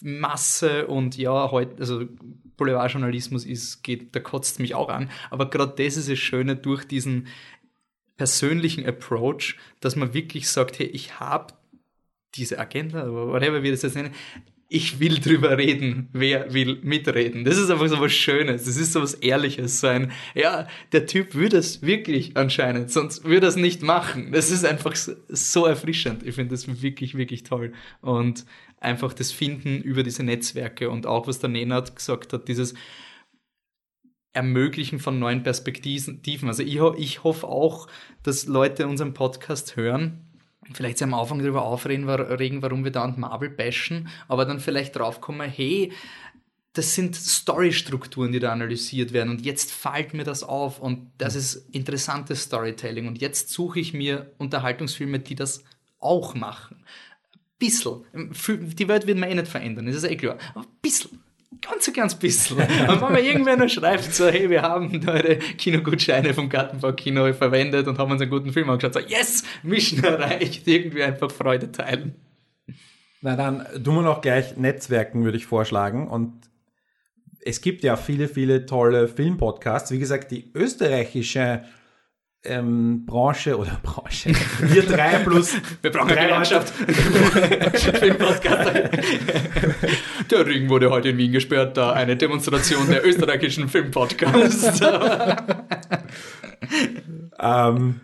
[0.00, 2.04] Masse und ja, heute, also
[2.56, 5.10] Boulevardjournalismus ist, geht, da kotzt mich auch an.
[5.30, 7.28] Aber gerade das ist das Schöne durch diesen
[8.16, 11.54] persönlichen Approach, dass man wirklich sagt, hey, ich habe
[12.34, 14.12] diese Agenda, oder whatever wir das jetzt nennen,
[14.70, 17.44] ich will drüber reden, wer will mitreden.
[17.44, 21.06] Das ist einfach so was Schönes, das ist so was Ehrliches, so ein, ja, der
[21.06, 24.30] Typ würde es wirklich anscheinend, sonst würde er es nicht machen.
[24.32, 26.22] Das ist einfach so erfrischend.
[26.22, 27.72] Ich finde das wirklich, wirklich toll.
[28.02, 28.44] Und
[28.80, 30.90] einfach das Finden über diese Netzwerke.
[30.90, 32.74] Und auch, was der Nenad gesagt hat, dieses
[34.32, 36.48] Ermöglichen von neuen Perspektiven.
[36.48, 37.88] Also ich, ich hoffe auch,
[38.22, 40.24] dass Leute unseren Podcast hören,
[40.72, 44.60] vielleicht am Anfang darüber aufregen, war- regen, warum wir da an Marvel bashen, aber dann
[44.60, 45.92] vielleicht draufkommen, hey,
[46.74, 49.30] das sind Storystrukturen, die da analysiert werden.
[49.30, 50.78] Und jetzt fällt mir das auf.
[50.78, 53.08] Und das ist interessantes Storytelling.
[53.08, 55.64] Und jetzt suche ich mir Unterhaltungsfilme, die das
[55.98, 56.84] auch machen.
[57.58, 58.02] Bissl.
[58.12, 60.38] Die Welt wird man eh nicht verändern, das ist eh klar.
[60.54, 61.08] Aber bissl.
[61.60, 62.56] Ganz so ganz bisschen.
[62.88, 67.88] Und wenn mir irgendwer noch schreibt, so, hey, wir haben eure Kinogutscheine vom Gartenbaukino verwendet
[67.88, 72.14] und haben uns einen guten Film angeschaut, so, yes, Mission erreicht, irgendwie einfach Freude teilen.
[73.22, 76.06] Na dann tun wir noch gleich Netzwerken, würde ich vorschlagen.
[76.06, 76.48] Und
[77.44, 79.90] es gibt ja viele, viele tolle Filmpodcasts.
[79.90, 81.64] Wie gesagt, die österreichische
[82.44, 86.44] ähm, Branche oder Branche, wir drei plus Wir brauchen drei.
[87.98, 88.70] Filmpodcast.
[90.30, 94.80] Der Ring wurde heute in Wien gesperrt, da eine Demonstration der österreichischen Filmpodcasts.
[97.40, 98.00] ähm,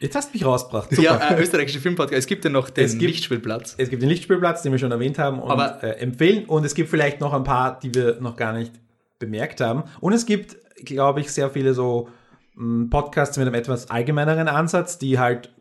[0.00, 0.90] jetzt hast du mich rausgebracht.
[0.90, 1.02] Super.
[1.02, 2.18] Ja, äh, österreichische Filmpodcast.
[2.18, 3.74] Es gibt ja noch den Es gibt- Lichtspielplatz.
[3.78, 6.44] Es gibt den Lichtspielplatz, den wir schon erwähnt haben und Aber- äh, empfehlen.
[6.46, 8.72] Und es gibt vielleicht noch ein paar, die wir noch gar nicht
[9.18, 9.84] bemerkt haben.
[10.00, 12.08] Und es gibt, glaube ich, sehr viele so
[12.90, 15.54] Podcasts mit einem etwas allgemeineren Ansatz, die halt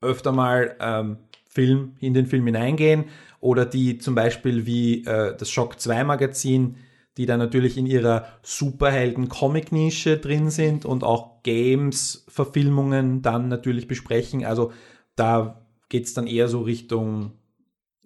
[0.00, 1.18] öfter mal ähm,
[1.48, 3.06] Film in den Film hineingehen
[3.40, 6.76] oder die zum Beispiel wie äh, das Shock 2 Magazin,
[7.16, 14.44] die dann natürlich in ihrer Superhelden-Comic-Nische drin sind und auch Games-Verfilmungen dann natürlich besprechen.
[14.44, 14.72] Also
[15.14, 17.32] da geht es dann eher so Richtung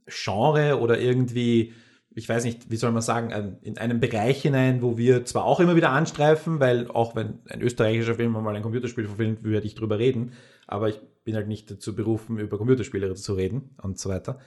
[0.06, 1.72] Genre oder irgendwie,
[2.14, 5.44] ich weiß nicht, wie soll man sagen, ein- in einen Bereich hinein, wo wir zwar
[5.44, 9.66] auch immer wieder anstreifen, weil auch wenn ein österreichischer Film mal ein Computerspiel verfilmt, würde
[9.66, 10.32] ich drüber reden,
[10.66, 14.38] aber ich bin halt nicht dazu berufen, über Computerspiele zu reden und so weiter.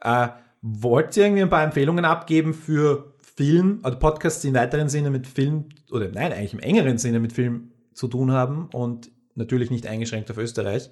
[0.00, 0.28] Äh,
[0.60, 5.10] wollt ihr irgendwie ein paar Empfehlungen abgeben für Film, also Podcasts, die im weiteren Sinne
[5.10, 9.70] mit Film, oder nein, eigentlich im engeren Sinne mit Film zu tun haben und natürlich
[9.70, 10.90] nicht eingeschränkt auf Österreich,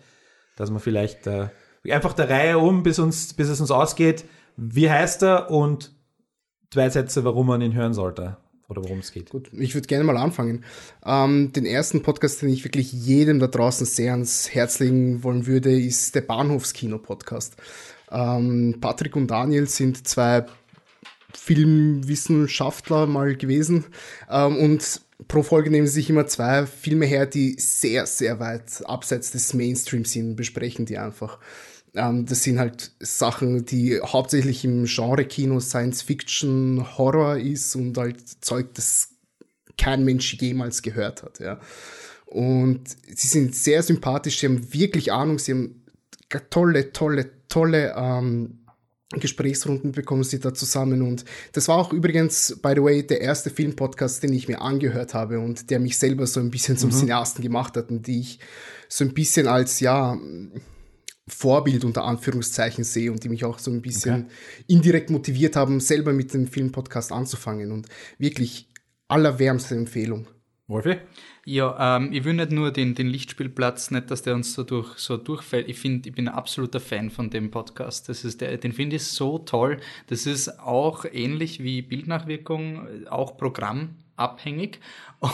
[0.57, 1.49] dass man vielleicht äh,
[1.91, 4.25] einfach der Reihe um, bis, uns, bis es uns ausgeht,
[4.57, 5.93] wie heißt er und
[6.71, 8.37] zwei Sätze, warum man ihn hören sollte
[8.69, 9.31] oder worum es geht.
[9.31, 10.65] Gut, ich würde gerne mal anfangen.
[11.05, 15.47] Ähm, den ersten Podcast, den ich wirklich jedem da draußen sehr ans Herz legen wollen
[15.47, 17.57] würde, ist der Bahnhofskino-Podcast.
[18.11, 20.47] Ähm, Patrick und Daniel sind zwei
[21.35, 23.85] Filmwissenschaftler mal gewesen
[24.29, 28.83] ähm, und pro Folge nehmen sie sich immer zwei Filme her, die sehr, sehr weit
[28.85, 31.39] abseits des Mainstreams sind, besprechen die einfach.
[31.95, 38.23] Ähm, das sind halt Sachen, die hauptsächlich im Genre-Kino Science Fiction, Horror ist und halt
[38.45, 39.09] Zeug, das
[39.77, 41.61] kein Mensch jemals gehört hat, ja.
[42.27, 42.83] Und
[43.13, 45.83] sie sind sehr sympathisch, sie haben wirklich Ahnung, sie haben
[46.51, 48.61] tolle, tolle, tolle ähm,
[49.13, 53.51] Gesprächsrunden bekommen sie da zusammen und das war auch übrigens, by the way, der erste
[53.51, 57.43] Filmpodcast, den ich mir angehört habe und der mich selber so ein bisschen zum Cineasten
[57.43, 58.39] gemacht hat und die ich
[58.89, 60.17] so ein bisschen als, ja,
[61.29, 64.27] Vorbild unter Anführungszeichen sehe und die mich auch so ein bisschen
[64.67, 68.69] indirekt motiviert haben, selber mit dem Filmpodcast anzufangen und wirklich
[69.09, 70.27] allerwärmste Empfehlung.
[70.71, 70.99] Wolfi?
[71.45, 74.99] Ja, ähm, ich will nicht nur den, den Lichtspielplatz, nicht, dass der uns so, durch,
[74.99, 75.69] so durchfällt.
[75.69, 78.09] Ich finde, ich bin ein absoluter Fan von dem Podcast.
[78.09, 79.81] Das ist der, den finde ich so toll.
[80.07, 83.37] Das ist auch ähnlich wie Bildnachwirkung, äh, auch
[84.21, 84.79] programmabhängig.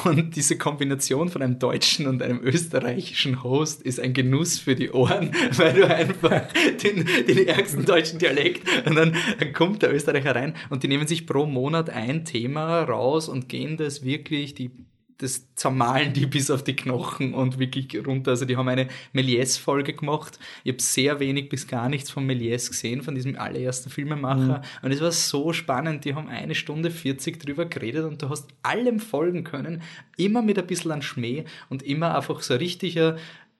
[0.04, 4.90] Und diese Kombination von einem deutschen und einem österreichischen Host ist ein Genuss für die
[4.90, 6.42] Ohren, weil du einfach
[6.82, 9.16] den, den ärgsten deutschen Dialekt und dann
[9.52, 13.76] kommt der Österreicher rein und die nehmen sich pro Monat ein Thema raus und gehen
[13.76, 14.72] das wirklich, die
[15.18, 18.32] das zermahlen die bis auf die Knochen und wirklich runter.
[18.32, 20.38] Also die haben eine Méliès-Folge gemacht.
[20.64, 24.62] Ich habe sehr wenig bis gar nichts von Méliès gesehen, von diesem allerersten Filmemacher.
[24.82, 26.04] Und es war so spannend.
[26.04, 29.82] Die haben eine Stunde 40 drüber geredet und du hast allem folgen können.
[30.16, 33.16] Immer mit ein bisschen an Schmäh und immer einfach so richtiger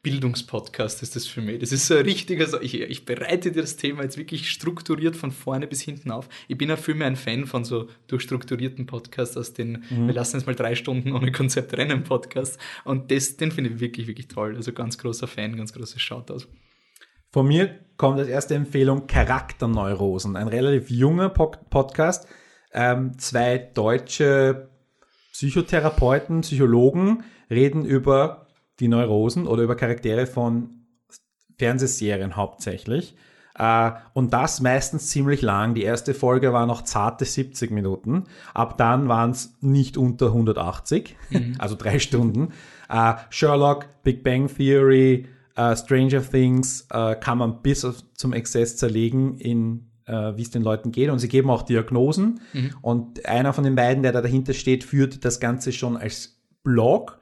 [0.06, 1.58] Bildungspodcast ist das für mich.
[1.58, 5.16] Das ist so ein richtiger, so ich, ich bereite dir das Thema jetzt wirklich strukturiert
[5.16, 6.28] von vorne bis hinten auf.
[6.46, 10.36] Ich bin auch viel mehr ein Fan von so durchstrukturierten Podcasts als den, wir lassen
[10.36, 12.56] jetzt mal drei Stunden ohne Konzept rennen Podcast.
[12.84, 14.54] Und das, den finde ich wirklich, wirklich toll.
[14.54, 16.44] Also ganz großer Fan, ganz großes Shoutout.
[17.32, 22.28] Von mir kommt als erste Empfehlung Charakterneurosen, ein relativ junger Pod Podcast.
[22.72, 24.68] Ähm, zwei deutsche
[25.32, 28.45] Psychotherapeuten, Psychologen reden über
[28.80, 30.86] die Neurosen oder über Charaktere von
[31.58, 33.16] Fernsehserien hauptsächlich.
[33.58, 35.74] Äh, und das meistens ziemlich lang.
[35.74, 38.24] Die erste Folge war noch zarte 70 Minuten.
[38.54, 41.16] Ab dann waren es nicht unter 180,
[41.58, 42.52] also drei Stunden.
[42.88, 49.38] Äh, Sherlock, Big Bang Theory, äh, Stranger Things kann man bis auf, zum Exzess zerlegen
[49.38, 51.10] in wie es den Leuten geht.
[51.10, 52.40] Und sie geben auch Diagnosen.
[52.80, 57.18] Und einer von den beiden, der da dahinter steht, führt das Ganze schon als Blog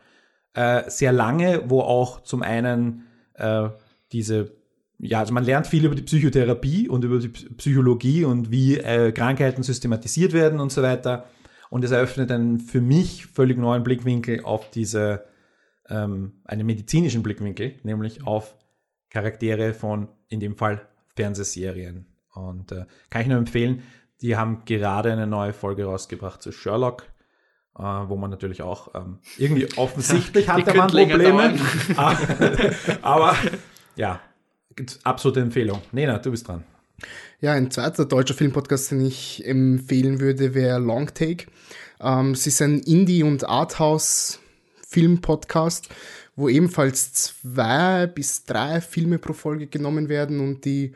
[0.54, 3.68] äh, sehr lange, wo auch zum einen äh,
[4.12, 4.52] diese,
[4.98, 9.12] ja, also man lernt viel über die Psychotherapie und über die Psychologie und wie äh,
[9.12, 11.26] Krankheiten systematisiert werden und so weiter.
[11.70, 15.24] Und es eröffnet einen für mich völlig neuen Blickwinkel auf diese,
[15.88, 18.56] ähm, einen medizinischen Blickwinkel, nämlich auf
[19.10, 20.86] Charaktere von, in dem Fall,
[21.16, 22.06] Fernsehserien.
[22.32, 23.82] Und äh, kann ich nur empfehlen,
[24.20, 27.04] die haben gerade eine neue Folge rausgebracht zu Sherlock
[27.78, 31.54] äh, wo man natürlich auch ähm, irgendwie offensichtlich hat der Mann Probleme.
[31.96, 32.16] Ah,
[33.02, 33.36] Aber
[33.96, 34.20] ja,
[35.02, 35.80] absolute Empfehlung.
[35.92, 36.64] Nena, du bist dran.
[37.40, 41.46] Ja, ein zweiter deutscher Filmpodcast, den ich empfehlen würde, wäre Long Take.
[42.00, 45.88] Ähm, es ist ein Indie- und Arthouse-Film-Podcast,
[46.36, 50.92] wo ebenfalls zwei bis drei Filme pro Folge genommen werden und die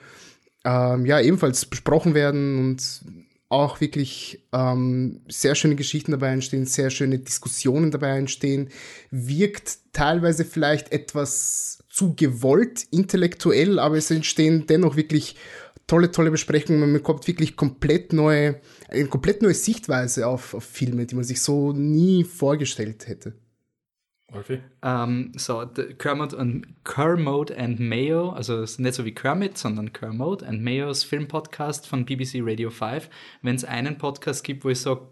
[0.65, 3.03] ähm, ja ebenfalls besprochen werden und
[3.49, 8.69] auch wirklich ähm, sehr schöne Geschichten dabei entstehen, sehr schöne Diskussionen dabei entstehen,
[9.11, 15.37] wirkt teilweise vielleicht etwas zu gewollt intellektuell, aber es entstehen dennoch wirklich
[15.87, 16.81] tolle, tolle Besprechungen.
[16.81, 21.41] Man bekommt wirklich komplett neue, eine komplett neue Sichtweise auf, auf Filme, die man sich
[21.41, 23.35] so nie vorgestellt hätte.
[24.31, 24.61] Wolfi?
[24.83, 25.67] Um, so,
[25.99, 31.87] Kermit und Kermode and Mayo, also nicht so wie Kermit, sondern Kermode and Mayos Filmpodcast
[31.87, 33.09] von BBC Radio 5.
[33.43, 35.03] Wenn es einen Podcast gibt, wo ich sage,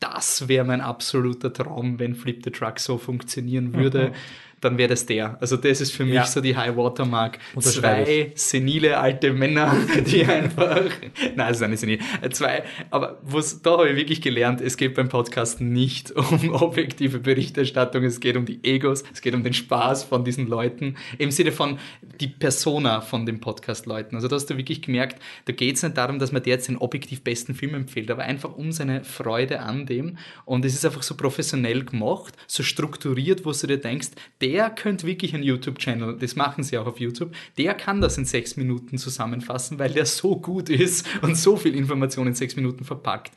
[0.00, 4.10] das wäre mein absoluter Traum, wenn Flip the Truck so funktionieren würde.
[4.10, 4.14] Mhm
[4.62, 5.36] dann wäre das der.
[5.40, 6.24] Also das ist für mich ja.
[6.24, 7.38] so die High Watermark.
[7.58, 10.84] Zwei senile alte Männer, die einfach,
[11.34, 11.98] nein, es ist eine senil,
[12.30, 17.18] zwei, aber was, da habe ich wirklich gelernt, es geht beim Podcast nicht um objektive
[17.18, 21.32] Berichterstattung, es geht um die Egos, es geht um den Spaß von diesen Leuten, im
[21.32, 21.78] Sinne von
[22.20, 24.14] die Persona von den Podcast-Leuten.
[24.14, 26.68] Also da hast du wirklich gemerkt, da geht es nicht darum, dass man der jetzt
[26.68, 30.84] den objektiv besten Film empfiehlt, aber einfach um seine Freude an dem und es ist
[30.84, 34.10] einfach so professionell gemacht, so strukturiert, wo du dir denkst,
[34.40, 38.18] der der könnte wirklich einen YouTube-Channel, das machen sie auch auf YouTube, der kann das
[38.18, 42.54] in sechs Minuten zusammenfassen, weil der so gut ist und so viel Information in sechs
[42.54, 43.32] Minuten verpackt.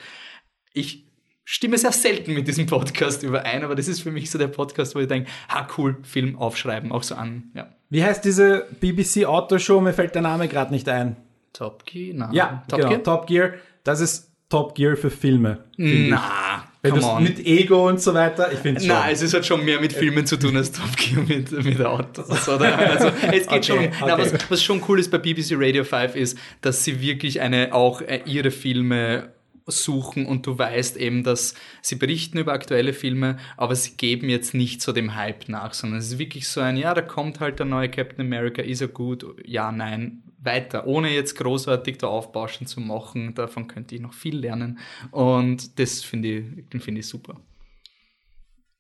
[0.74, 1.06] Ich
[1.46, 4.94] stimme sehr selten mit diesem Podcast überein, aber das ist für mich so der Podcast,
[4.94, 7.52] wo ich denke, ha cool, Film aufschreiben, auch so an.
[7.54, 7.74] Ja.
[7.90, 9.80] Wie heißt diese BBC Autoshow?
[9.80, 11.16] Mir fällt der Name gerade nicht ein.
[11.54, 12.14] Top Gear?
[12.14, 12.34] Nein.
[12.34, 13.04] Ja, Top genau, Gear.
[13.04, 13.54] Top Gear.
[13.86, 15.64] Das ist Top Gear für Filme.
[15.78, 18.90] Na, wenn du mit Ego und so weiter, ich finde schon.
[18.90, 22.48] Nein, es hat schon mehr mit Filmen zu tun als Top Gear mit, mit Autos.
[22.48, 22.78] Oder?
[22.78, 23.78] Also es geht okay, schon.
[23.80, 23.92] Okay.
[24.02, 27.74] Na, was, was schon cool ist bei BBC Radio 5 ist, dass sie wirklich eine
[27.74, 29.30] auch äh, ihre Filme
[29.68, 34.54] suchen und du weißt eben, dass sie berichten über aktuelle Filme, aber sie geben jetzt
[34.54, 37.60] nicht so dem Hype nach, sondern es ist wirklich so ein, ja, da kommt halt
[37.60, 39.26] der neue Captain America, ist er gut?
[39.44, 43.34] Ja, nein, weiter, ohne jetzt großartig da Aufbauschen zu machen.
[43.36, 44.80] Davon könnte ich noch viel lernen.
[45.12, 46.28] Und das finde
[46.70, 47.36] ich, finde ich super.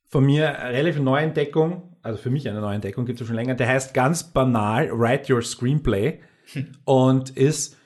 [0.07, 3.35] Von mir eine relativ neue Entdeckung, also für mich eine neue Entdeckung, gibt es schon
[3.35, 6.19] länger, der heißt ganz banal Write Your Screenplay
[6.85, 7.77] und ist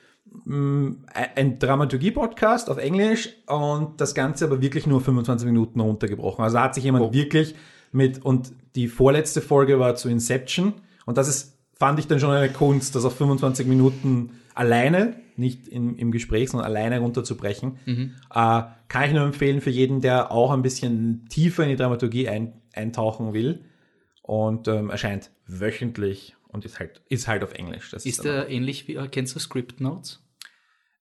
[0.44, 6.44] mh, mm, ein Dramaturgie-Podcast auf Englisch und das Ganze aber wirklich nur 25 Minuten runtergebrochen.
[6.44, 7.12] Also hat sich jemand oh.
[7.12, 7.54] wirklich
[7.90, 10.74] mit, und die vorletzte Folge war zu Inception
[11.06, 15.66] und das ist fand ich dann schon eine Kunst, das auf 25 Minuten alleine, nicht
[15.66, 17.78] in, im Gespräch, sondern alleine runterzubrechen.
[17.86, 18.14] Mhm.
[18.32, 22.28] Äh, kann ich nur empfehlen für jeden, der auch ein bisschen tiefer in die Dramaturgie
[22.28, 23.64] ein, eintauchen will.
[24.22, 27.90] Und ähm, erscheint wöchentlich und ist halt, ist halt auf Englisch.
[27.90, 30.22] Das ist, ist der ähnlich wie, kennst du Script Notes?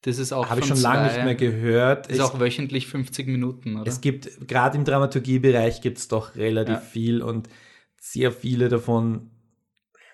[0.01, 2.07] Das ist auch Habe ich schon lange nicht mehr gehört.
[2.07, 3.87] Ist auch wöchentlich 50 Minuten, oder?
[3.87, 6.79] Es gibt, gerade im Dramaturgiebereich gibt es doch relativ ja.
[6.79, 7.49] viel und
[7.99, 9.29] sehr viele davon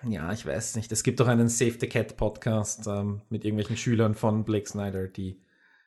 [0.04, 0.92] ja, ich weiß nicht.
[0.92, 5.08] Es gibt doch einen Save the Cat Podcast ähm, mit irgendwelchen Schülern von Blake Snyder,
[5.08, 5.40] die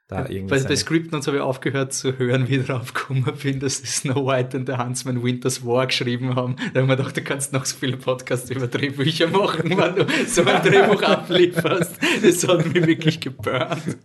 [0.08, 0.56] da ja, irgendwie.
[0.56, 3.88] Bei, bei Scriptnotes habe ich aufgehört zu hören, wie ich drauf gekommen bin, dass sie
[3.88, 6.56] Snow White und der Huntsman Winter's War geschrieben haben.
[6.74, 10.06] Da haben wir gedacht, du kannst noch so viele Podcasts über Drehbücher machen, wenn du
[10.28, 11.98] so ein Drehbuch ablieferst.
[12.24, 13.98] Das hat mich wirklich geburnt.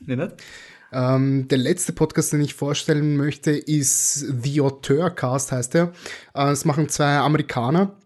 [0.00, 0.32] Nee, nicht?
[0.92, 5.92] Ähm, der letzte Podcast, den ich vorstellen möchte, ist The Auteur Cast, heißt er.
[6.32, 7.96] Äh, es machen zwei Amerikaner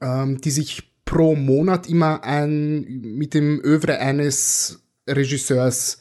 [0.00, 5.98] ähm, die sich pro Monat immer ein, mit dem Övre eines Regisseurs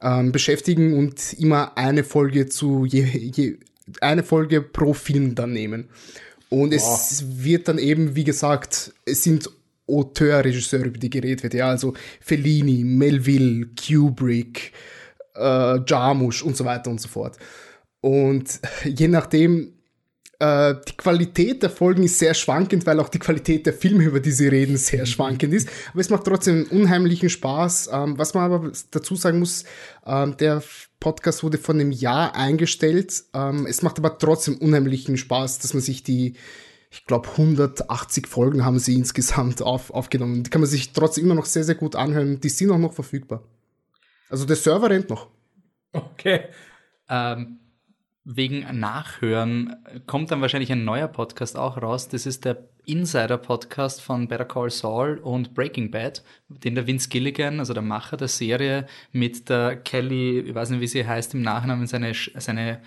[0.00, 3.58] ähm, beschäftigen und immer eine Folge zu je, je,
[4.00, 5.88] eine Folge pro Film dann nehmen.
[6.50, 6.74] Und wow.
[6.74, 9.50] es wird dann eben, wie gesagt, es sind
[9.86, 11.54] Auteur-Regisseure, über die geredet wird.
[11.54, 14.72] Ja, also Fellini, Melville, Kubrick,
[15.34, 17.38] äh, Jarmusch und so weiter und so fort.
[18.00, 19.73] Und je nachdem,
[20.38, 24.20] äh, die Qualität der Folgen ist sehr schwankend, weil auch die Qualität der Filme, über
[24.20, 25.06] die sie reden, sehr mhm.
[25.06, 25.68] schwankend ist.
[25.92, 27.90] Aber es macht trotzdem unheimlichen Spaß.
[27.92, 29.64] Ähm, was man aber dazu sagen muss,
[30.06, 30.62] ähm, der
[31.00, 33.24] Podcast wurde von einem Jahr eingestellt.
[33.34, 36.34] Ähm, es macht aber trotzdem unheimlichen Spaß, dass man sich die
[36.94, 40.44] ich glaube, 180 Folgen haben sie insgesamt auf, aufgenommen.
[40.44, 42.40] Die kann man sich trotzdem immer noch sehr, sehr gut anhören.
[42.40, 43.42] Die sind auch noch verfügbar.
[44.28, 45.28] Also der Server rennt noch.
[45.92, 46.44] Okay.
[47.08, 47.58] Ähm,
[48.24, 52.08] wegen Nachhören kommt dann wahrscheinlich ein neuer Podcast auch raus.
[52.08, 57.58] Das ist der Insider-Podcast von Better Call Saul und Breaking Bad, den der Vince Gilligan,
[57.58, 61.42] also der Macher der Serie, mit der Kelly, ich weiß nicht, wie sie heißt im
[61.42, 62.80] Nachnamen, seine, seine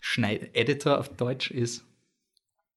[0.00, 1.85] Schneid Editor auf Deutsch ist.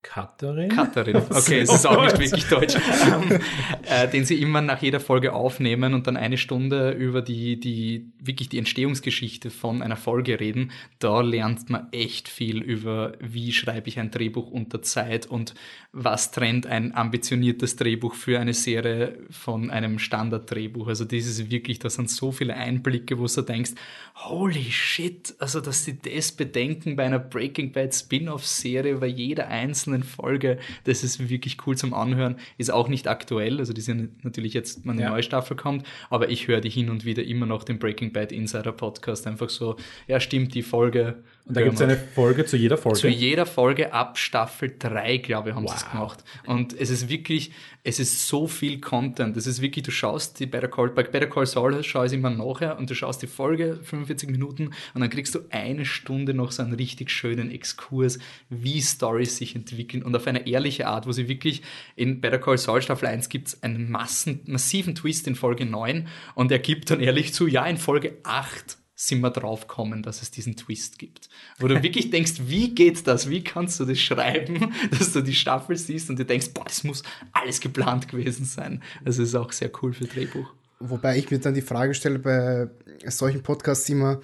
[0.02, 0.70] Katharin?
[0.70, 3.39] Katharin, okay, es ist auch nicht wirklich deutsch, ähm,
[3.84, 8.14] äh, den sie immer nach jeder Folge aufnehmen und dann eine Stunde über die, die,
[8.18, 10.72] wirklich die Entstehungsgeschichte von einer Folge reden.
[11.00, 15.54] Da lernt man echt viel über, wie schreibe ich ein Drehbuch unter Zeit und
[15.91, 20.88] was trennt ein ambitioniertes Drehbuch für eine Serie von einem Standarddrehbuch.
[20.88, 23.72] Also das ist wirklich, da sind so viele Einblicke, wo du denkst,
[24.16, 29.89] holy shit, also dass sie das bedenken bei einer Breaking Bad Spin-off-Serie über jeder einzelnen
[30.04, 32.36] Folge, das ist wirklich cool zum Anhören.
[32.58, 35.10] Ist auch nicht aktuell, also die sind natürlich jetzt, wenn eine Ja.
[35.10, 38.32] neue Staffel kommt, aber ich höre die hin und wieder immer noch den Breaking Bad
[38.32, 39.76] Insider Podcast, einfach so,
[40.08, 41.24] ja stimmt, die Folge.
[41.46, 43.00] Und da gibt es eine Folge zu jeder Folge.
[43.00, 46.24] Zu jeder Folge ab Staffel 3, glaube ich, haben sie es gemacht.
[46.46, 47.52] Und es ist wirklich,
[47.84, 49.36] es ist so viel Content.
[49.36, 52.30] Es ist wirklich, du schaust die Better Call, bei Better Call Saul schaue ich immer
[52.30, 56.52] nachher und du schaust die Folge 45 Minuten und dann kriegst du eine Stunde noch
[56.52, 58.20] so einen richtig schönen Exkurs,
[58.50, 61.62] wie Stories sich entwickeln und auf eine ehrliche Art, wo sie wirklich
[61.96, 66.08] in Better Call Saul Staffel 1 gibt es einen massen, massiven Twist in Folge 9
[66.36, 70.22] und er gibt dann ehrlich zu, ja, in Folge 8 sind wir drauf kommen, dass
[70.22, 71.30] es diesen Twist gibt.
[71.58, 73.30] Wo du wirklich denkst, wie geht das?
[73.30, 76.84] Wie kannst du das schreiben, dass du die Staffel siehst und du denkst, boah, das
[76.84, 78.84] muss alles geplant gewesen sein.
[79.06, 80.54] Das ist auch sehr cool für Drehbuch.
[80.82, 82.68] Wobei ich mir dann die Frage stelle bei
[83.08, 84.20] solchen Podcasts immer,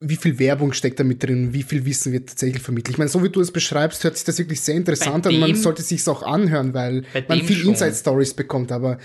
[0.00, 1.52] wie viel Werbung steckt da mit drin?
[1.52, 2.94] Wie viel Wissen wird tatsächlich vermittelt?
[2.94, 5.38] Ich meine, so wie du es beschreibst, hört sich das wirklich sehr interessant Bei an.
[5.38, 7.66] Man dem- sollte sich auch anhören, weil man dem viel.
[7.68, 8.72] Inside-Stories bekommt.
[8.72, 8.98] Aber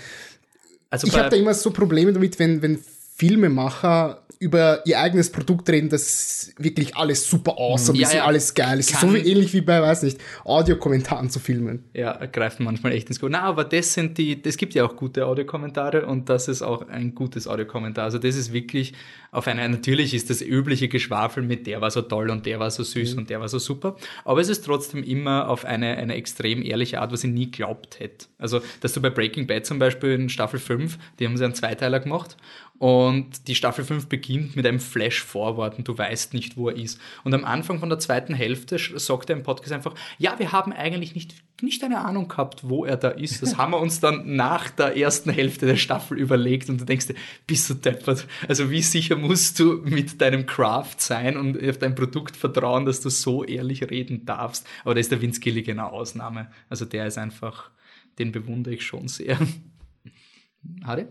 [0.90, 2.78] Also ich habe da immer so Probleme damit, wenn, wenn
[3.16, 8.24] Filmemacher über ihr eigenes Produkt reden, das wirklich alles super awesome Ja, ist und ja.
[8.26, 8.92] alles geil ist.
[8.92, 11.84] Kann- So wie ähnlich wie bei, weiß nicht, Audiokommentaren zu filmen.
[11.94, 13.30] Ja, greift manchmal echt ins Gut.
[13.32, 16.88] Na, aber das sind die, es gibt ja auch gute Audiokommentare und das ist auch
[16.88, 18.04] ein gutes Audiokommentar.
[18.04, 18.92] Also das ist wirklich
[19.32, 22.70] auf einer, natürlich ist das übliche Geschwafel mit der war so toll und der war
[22.70, 23.96] so süß und der war so super.
[24.24, 27.98] Aber es ist trotzdem immer auf eine, eine extrem ehrliche Art, was ich nie glaubt
[27.98, 28.26] hätte.
[28.38, 31.54] Also, dass du bei Breaking Bad zum Beispiel in Staffel 5, die haben sie einen
[31.54, 32.36] Zweiteiler gemacht
[32.78, 37.00] und die Staffel 5 beginnt mit einem Flash-Forward und du weißt nicht, wo er ist.
[37.24, 40.72] Und am Anfang von der zweiten Hälfte sagt er im Podcast einfach, ja, wir haben
[40.72, 43.42] eigentlich nicht, nicht eine Ahnung gehabt, wo er da ist.
[43.42, 47.08] Das haben wir uns dann nach der ersten Hälfte der Staffel überlegt und du denkst
[47.08, 47.14] dir,
[47.46, 48.26] bist du deppert?
[48.48, 53.00] Also wie sicher musst du mit deinem Craft sein und auf dein Produkt vertrauen, dass
[53.00, 54.66] du so ehrlich reden darfst?
[54.84, 56.50] Aber da ist der Vince Gilligan eine Ausnahme.
[56.68, 57.70] Also der ist einfach,
[58.18, 59.38] den bewundere ich schon sehr.
[60.84, 61.06] Harry?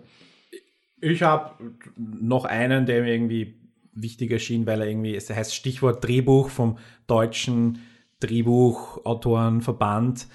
[1.03, 1.51] Ich habe
[1.97, 3.55] noch einen, der mir irgendwie
[3.93, 6.77] wichtig erschien, weil er irgendwie, es heißt Stichwort Drehbuch vom
[7.07, 7.79] deutschen
[8.21, 10.27] Drehbuchautorenverband.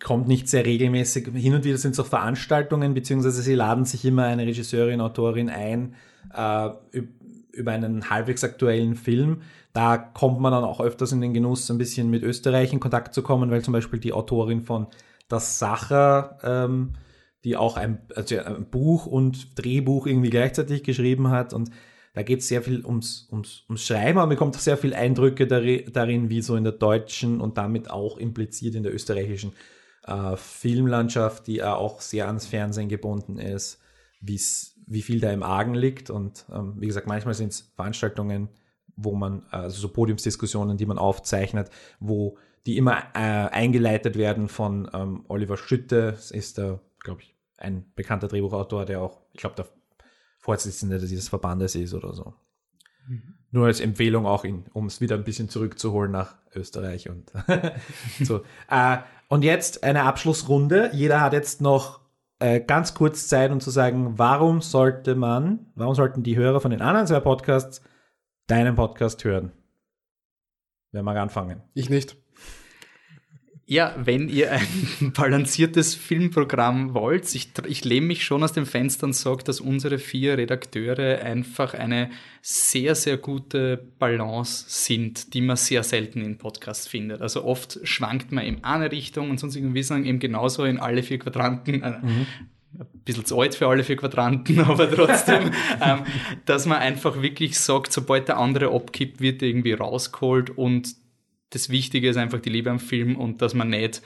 [0.00, 1.30] Kommt nicht sehr regelmäßig.
[1.34, 5.50] Hin und wieder sind es auch Veranstaltungen, beziehungsweise sie laden sich immer eine Regisseurin, Autorin
[5.50, 5.96] ein
[6.32, 7.08] äh, üb-
[7.52, 9.42] über einen halbwegs aktuellen Film.
[9.72, 13.14] Da kommt man dann auch öfters in den Genuss, ein bisschen mit Österreich in Kontakt
[13.14, 14.86] zu kommen, weil zum Beispiel die Autorin von
[15.26, 16.92] Das Sacher ähm,
[17.44, 21.52] die auch ein, also ein Buch und Drehbuch irgendwie gleichzeitig geschrieben hat.
[21.52, 21.70] Und
[22.14, 25.46] da geht es sehr viel ums, ums, ums Schreiben, aber bekommt auch sehr viel Eindrücke
[25.46, 29.52] dari, darin, wie so in der deutschen und damit auch impliziert in der österreichischen
[30.06, 33.80] äh, Filmlandschaft, die auch sehr ans Fernsehen gebunden ist,
[34.20, 36.10] wie viel da im Argen liegt.
[36.10, 38.48] Und ähm, wie gesagt, manchmal sind es Veranstaltungen,
[38.96, 41.70] wo man, äh, also so Podiumsdiskussionen, die man aufzeichnet,
[42.00, 42.36] wo
[42.66, 48.28] die immer äh, eingeleitet werden von ähm, Oliver Schütte, ist der, glaube ich, ein bekannter
[48.28, 49.66] Drehbuchautor, der auch, ich glaube, der
[50.38, 52.34] Vorsitzende dieses Verbandes ist oder so.
[53.50, 57.32] Nur als Empfehlung auch, um es wieder ein bisschen zurückzuholen nach Österreich und
[58.22, 58.42] so.
[58.70, 60.90] Äh, und jetzt eine Abschlussrunde.
[60.92, 62.00] Jeder hat jetzt noch
[62.38, 66.70] äh, ganz kurz Zeit, um zu sagen, warum sollte man, warum sollten die Hörer von
[66.70, 67.82] den anderen zwei Podcasts
[68.46, 69.52] deinen Podcast hören?
[70.92, 71.62] Wer mag anfangen?
[71.74, 72.16] Ich nicht.
[73.70, 79.04] Ja, wenn ihr ein balanciertes Filmprogramm wollt, ich, ich lehne mich schon aus dem Fenster
[79.04, 82.08] und sage, dass unsere vier Redakteure einfach eine
[82.40, 87.20] sehr, sehr gute Balance sind, die man sehr selten in Podcasts findet.
[87.20, 91.02] Also oft schwankt man in eine Richtung und sonst irgendwie sagen eben genauso in alle
[91.02, 91.82] vier Quadranten.
[91.82, 92.00] Äh,
[92.78, 95.50] ein bisschen zu alt für alle vier Quadranten, aber trotzdem,
[95.82, 96.04] ähm,
[96.46, 100.88] dass man einfach wirklich sagt, sobald der andere abkippt, wird irgendwie rausgeholt und
[101.50, 104.02] das Wichtige ist einfach die Liebe am Film und dass man nicht,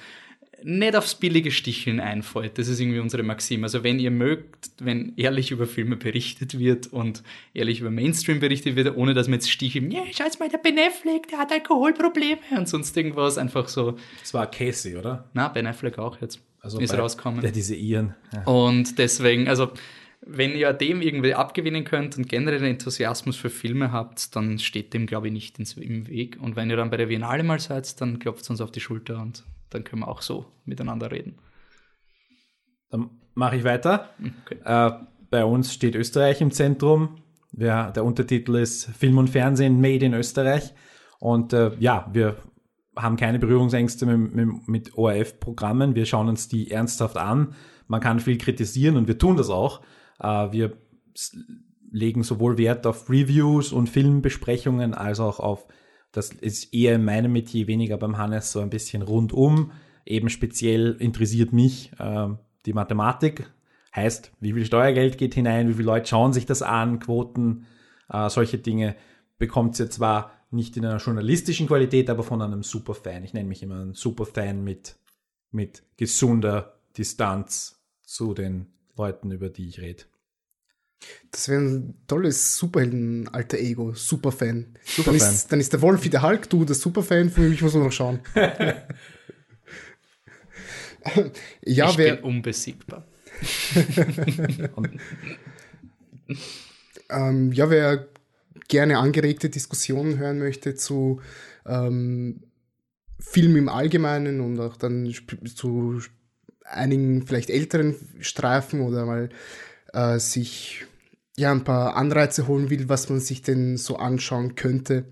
[0.65, 2.57] nicht aufs billige Sticheln einfällt.
[2.57, 3.65] Das ist irgendwie unsere Maxime.
[3.65, 8.77] Also wenn ihr mögt, wenn ehrlich über Filme berichtet wird und ehrlich über Mainstream berichtet
[8.77, 12.39] wird, ohne dass man jetzt stichelt, ja, jetzt mal, der Ben Affleck, der hat Alkoholprobleme
[12.57, 15.29] und sonst irgendwas, einfach so, Das war Casey, oder?
[15.35, 16.41] na, Ben Affleck auch jetzt,
[16.79, 17.41] ist bei- rausgekommen.
[17.41, 18.15] Der diese Iren.
[18.33, 18.45] Ja.
[18.45, 19.73] Und deswegen, also
[20.25, 25.07] wenn ihr dem irgendwie abgewinnen könnt und generell Enthusiasmus für Filme habt, dann steht dem,
[25.07, 26.39] glaube ich, nicht ins, im Weg.
[26.41, 28.81] Und wenn ihr dann bei der Biennale mal seid, dann klopft es uns auf die
[28.81, 31.39] Schulter und dann können wir auch so miteinander reden.
[32.91, 34.11] Dann mache ich weiter.
[34.45, 34.59] Okay.
[34.65, 34.93] Äh,
[35.31, 37.17] bei uns steht Österreich im Zentrum.
[37.53, 40.73] Ja, der Untertitel ist Film und Fernsehen Made in Österreich.
[41.19, 42.37] Und äh, ja, wir
[42.97, 45.95] haben keine Berührungsängste mit, mit, mit ORF-Programmen.
[45.95, 47.55] Wir schauen uns die ernsthaft an.
[47.89, 49.83] Man kann viel kritisieren und wir tun das auch.
[50.23, 50.77] Äh, wir
[51.91, 55.67] legen sowohl Wert auf Reviews und Filmbesprechungen als auch auf,
[56.11, 59.73] das ist eher in meinem Metier, weniger beim Hannes, so ein bisschen rundum.
[60.07, 62.29] Eben speziell interessiert mich äh,
[62.67, 63.51] die Mathematik.
[63.95, 67.67] Heißt, wie viel Steuergeld geht hinein, wie viele Leute schauen sich das an, Quoten,
[68.09, 68.97] äh, solche Dinge
[69.39, 73.25] bekommt ihr zwar nicht in einer journalistischen Qualität, aber von einem Superfan.
[73.25, 74.97] Ich nenne mich immer ein Superfan mit,
[75.51, 78.67] mit gesunder Distanz zu den
[78.97, 80.05] Leuten, über die ich rede.
[81.31, 84.77] Das wäre ein tolles Superhelden-alter Ego, Superfan.
[84.85, 85.19] Superfan.
[85.19, 87.85] Dann ist, dann ist der Wolfi der Hulk, du der Superfan, für mich muss man
[87.85, 88.21] noch schauen.
[91.65, 93.07] ja, ich wer, bin unbesiegbar.
[97.11, 98.09] ähm, ja, wer
[98.69, 101.21] gerne angeregte Diskussionen hören möchte zu
[101.67, 102.43] ähm,
[103.19, 105.13] Film im Allgemeinen und auch dann
[105.55, 106.01] zu
[106.65, 109.29] einigen vielleicht älteren Streifen oder mal
[109.93, 110.85] äh, sich
[111.37, 115.05] ja ein paar Anreize holen will, was man sich denn so anschauen könnte,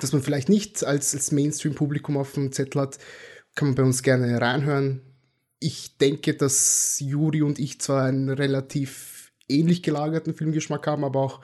[0.00, 2.98] dass man vielleicht nicht als, als Mainstream-Publikum auf dem Zettel hat,
[3.54, 5.02] kann man bei uns gerne reinhören.
[5.60, 11.40] Ich denke, dass Juri und ich zwar einen relativ ähnlich gelagerten Filmgeschmack haben, aber auch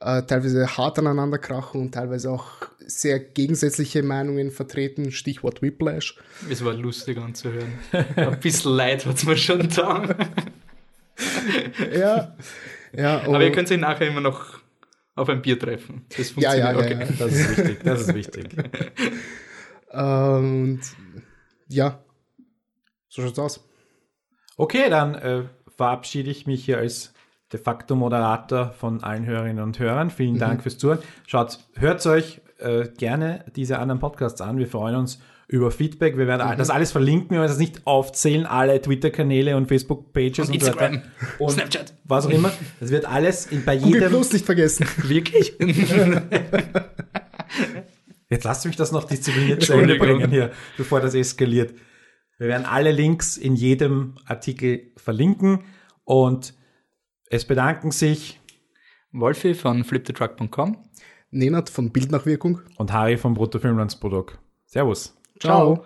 [0.00, 2.48] äh, teilweise hart aneinander krachen und teilweise auch
[2.78, 5.12] sehr gegensätzliche Meinungen vertreten.
[5.12, 6.18] Stichwort Whiplash.
[6.50, 7.72] Es war lustig anzuhören.
[8.16, 10.14] Ein bisschen leid hat es mir schon da.
[11.96, 12.36] Ja,
[12.96, 13.22] ja.
[13.22, 14.58] Aber ihr oh, könnt sich nachher immer noch
[15.14, 16.06] auf ein Bier treffen.
[16.16, 17.08] Das ja, ja, funktioniert.
[17.08, 17.14] ja, okay.
[17.14, 17.26] ja.
[17.26, 17.78] Das ist wichtig.
[17.84, 18.44] Das ist wichtig.
[19.92, 20.80] Und
[21.68, 22.00] ja,
[23.08, 23.68] so schaut's aus.
[24.56, 25.42] Okay, dann äh,
[25.76, 27.12] verabschiede ich mich hier als
[27.52, 30.10] de facto Moderator von allen Hörerinnen und Hörern.
[30.10, 30.98] Vielen Dank fürs Zuhören.
[31.26, 34.58] Schaut, hört euch äh, gerne diese anderen Podcasts an.
[34.58, 36.16] Wir freuen uns über Feedback.
[36.16, 37.30] Wir werden all- das alles verlinken.
[37.30, 41.04] Wir werden das nicht aufzählen, alle Twitter-Kanäle und Facebook-Pages und, so Instagram, weiter.
[41.38, 41.94] Und Snapchat.
[42.04, 42.50] was auch immer.
[42.80, 44.08] Das wird alles in, bei jedem.
[44.08, 44.86] Plus nicht vergessen.
[45.02, 45.54] Wirklich?
[48.30, 51.74] Jetzt lasst mich das noch diszipliniert zu Ende bringen hier, bevor das eskaliert.
[52.38, 55.60] Wir werden alle Links in jedem Artikel verlinken
[56.04, 56.54] und
[57.30, 58.40] es bedanken sich
[59.12, 60.78] Wolfi von fliptetruck.com.
[61.30, 62.60] Nenad von Bildnachwirkung.
[62.76, 64.38] und Harry vom Bruttofilmlandsprodukt.
[64.66, 65.16] Servus.
[65.38, 65.84] Ciao.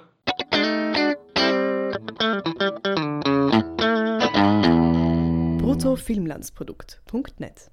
[5.59, 7.71] bruttofilmlandsprodukt.net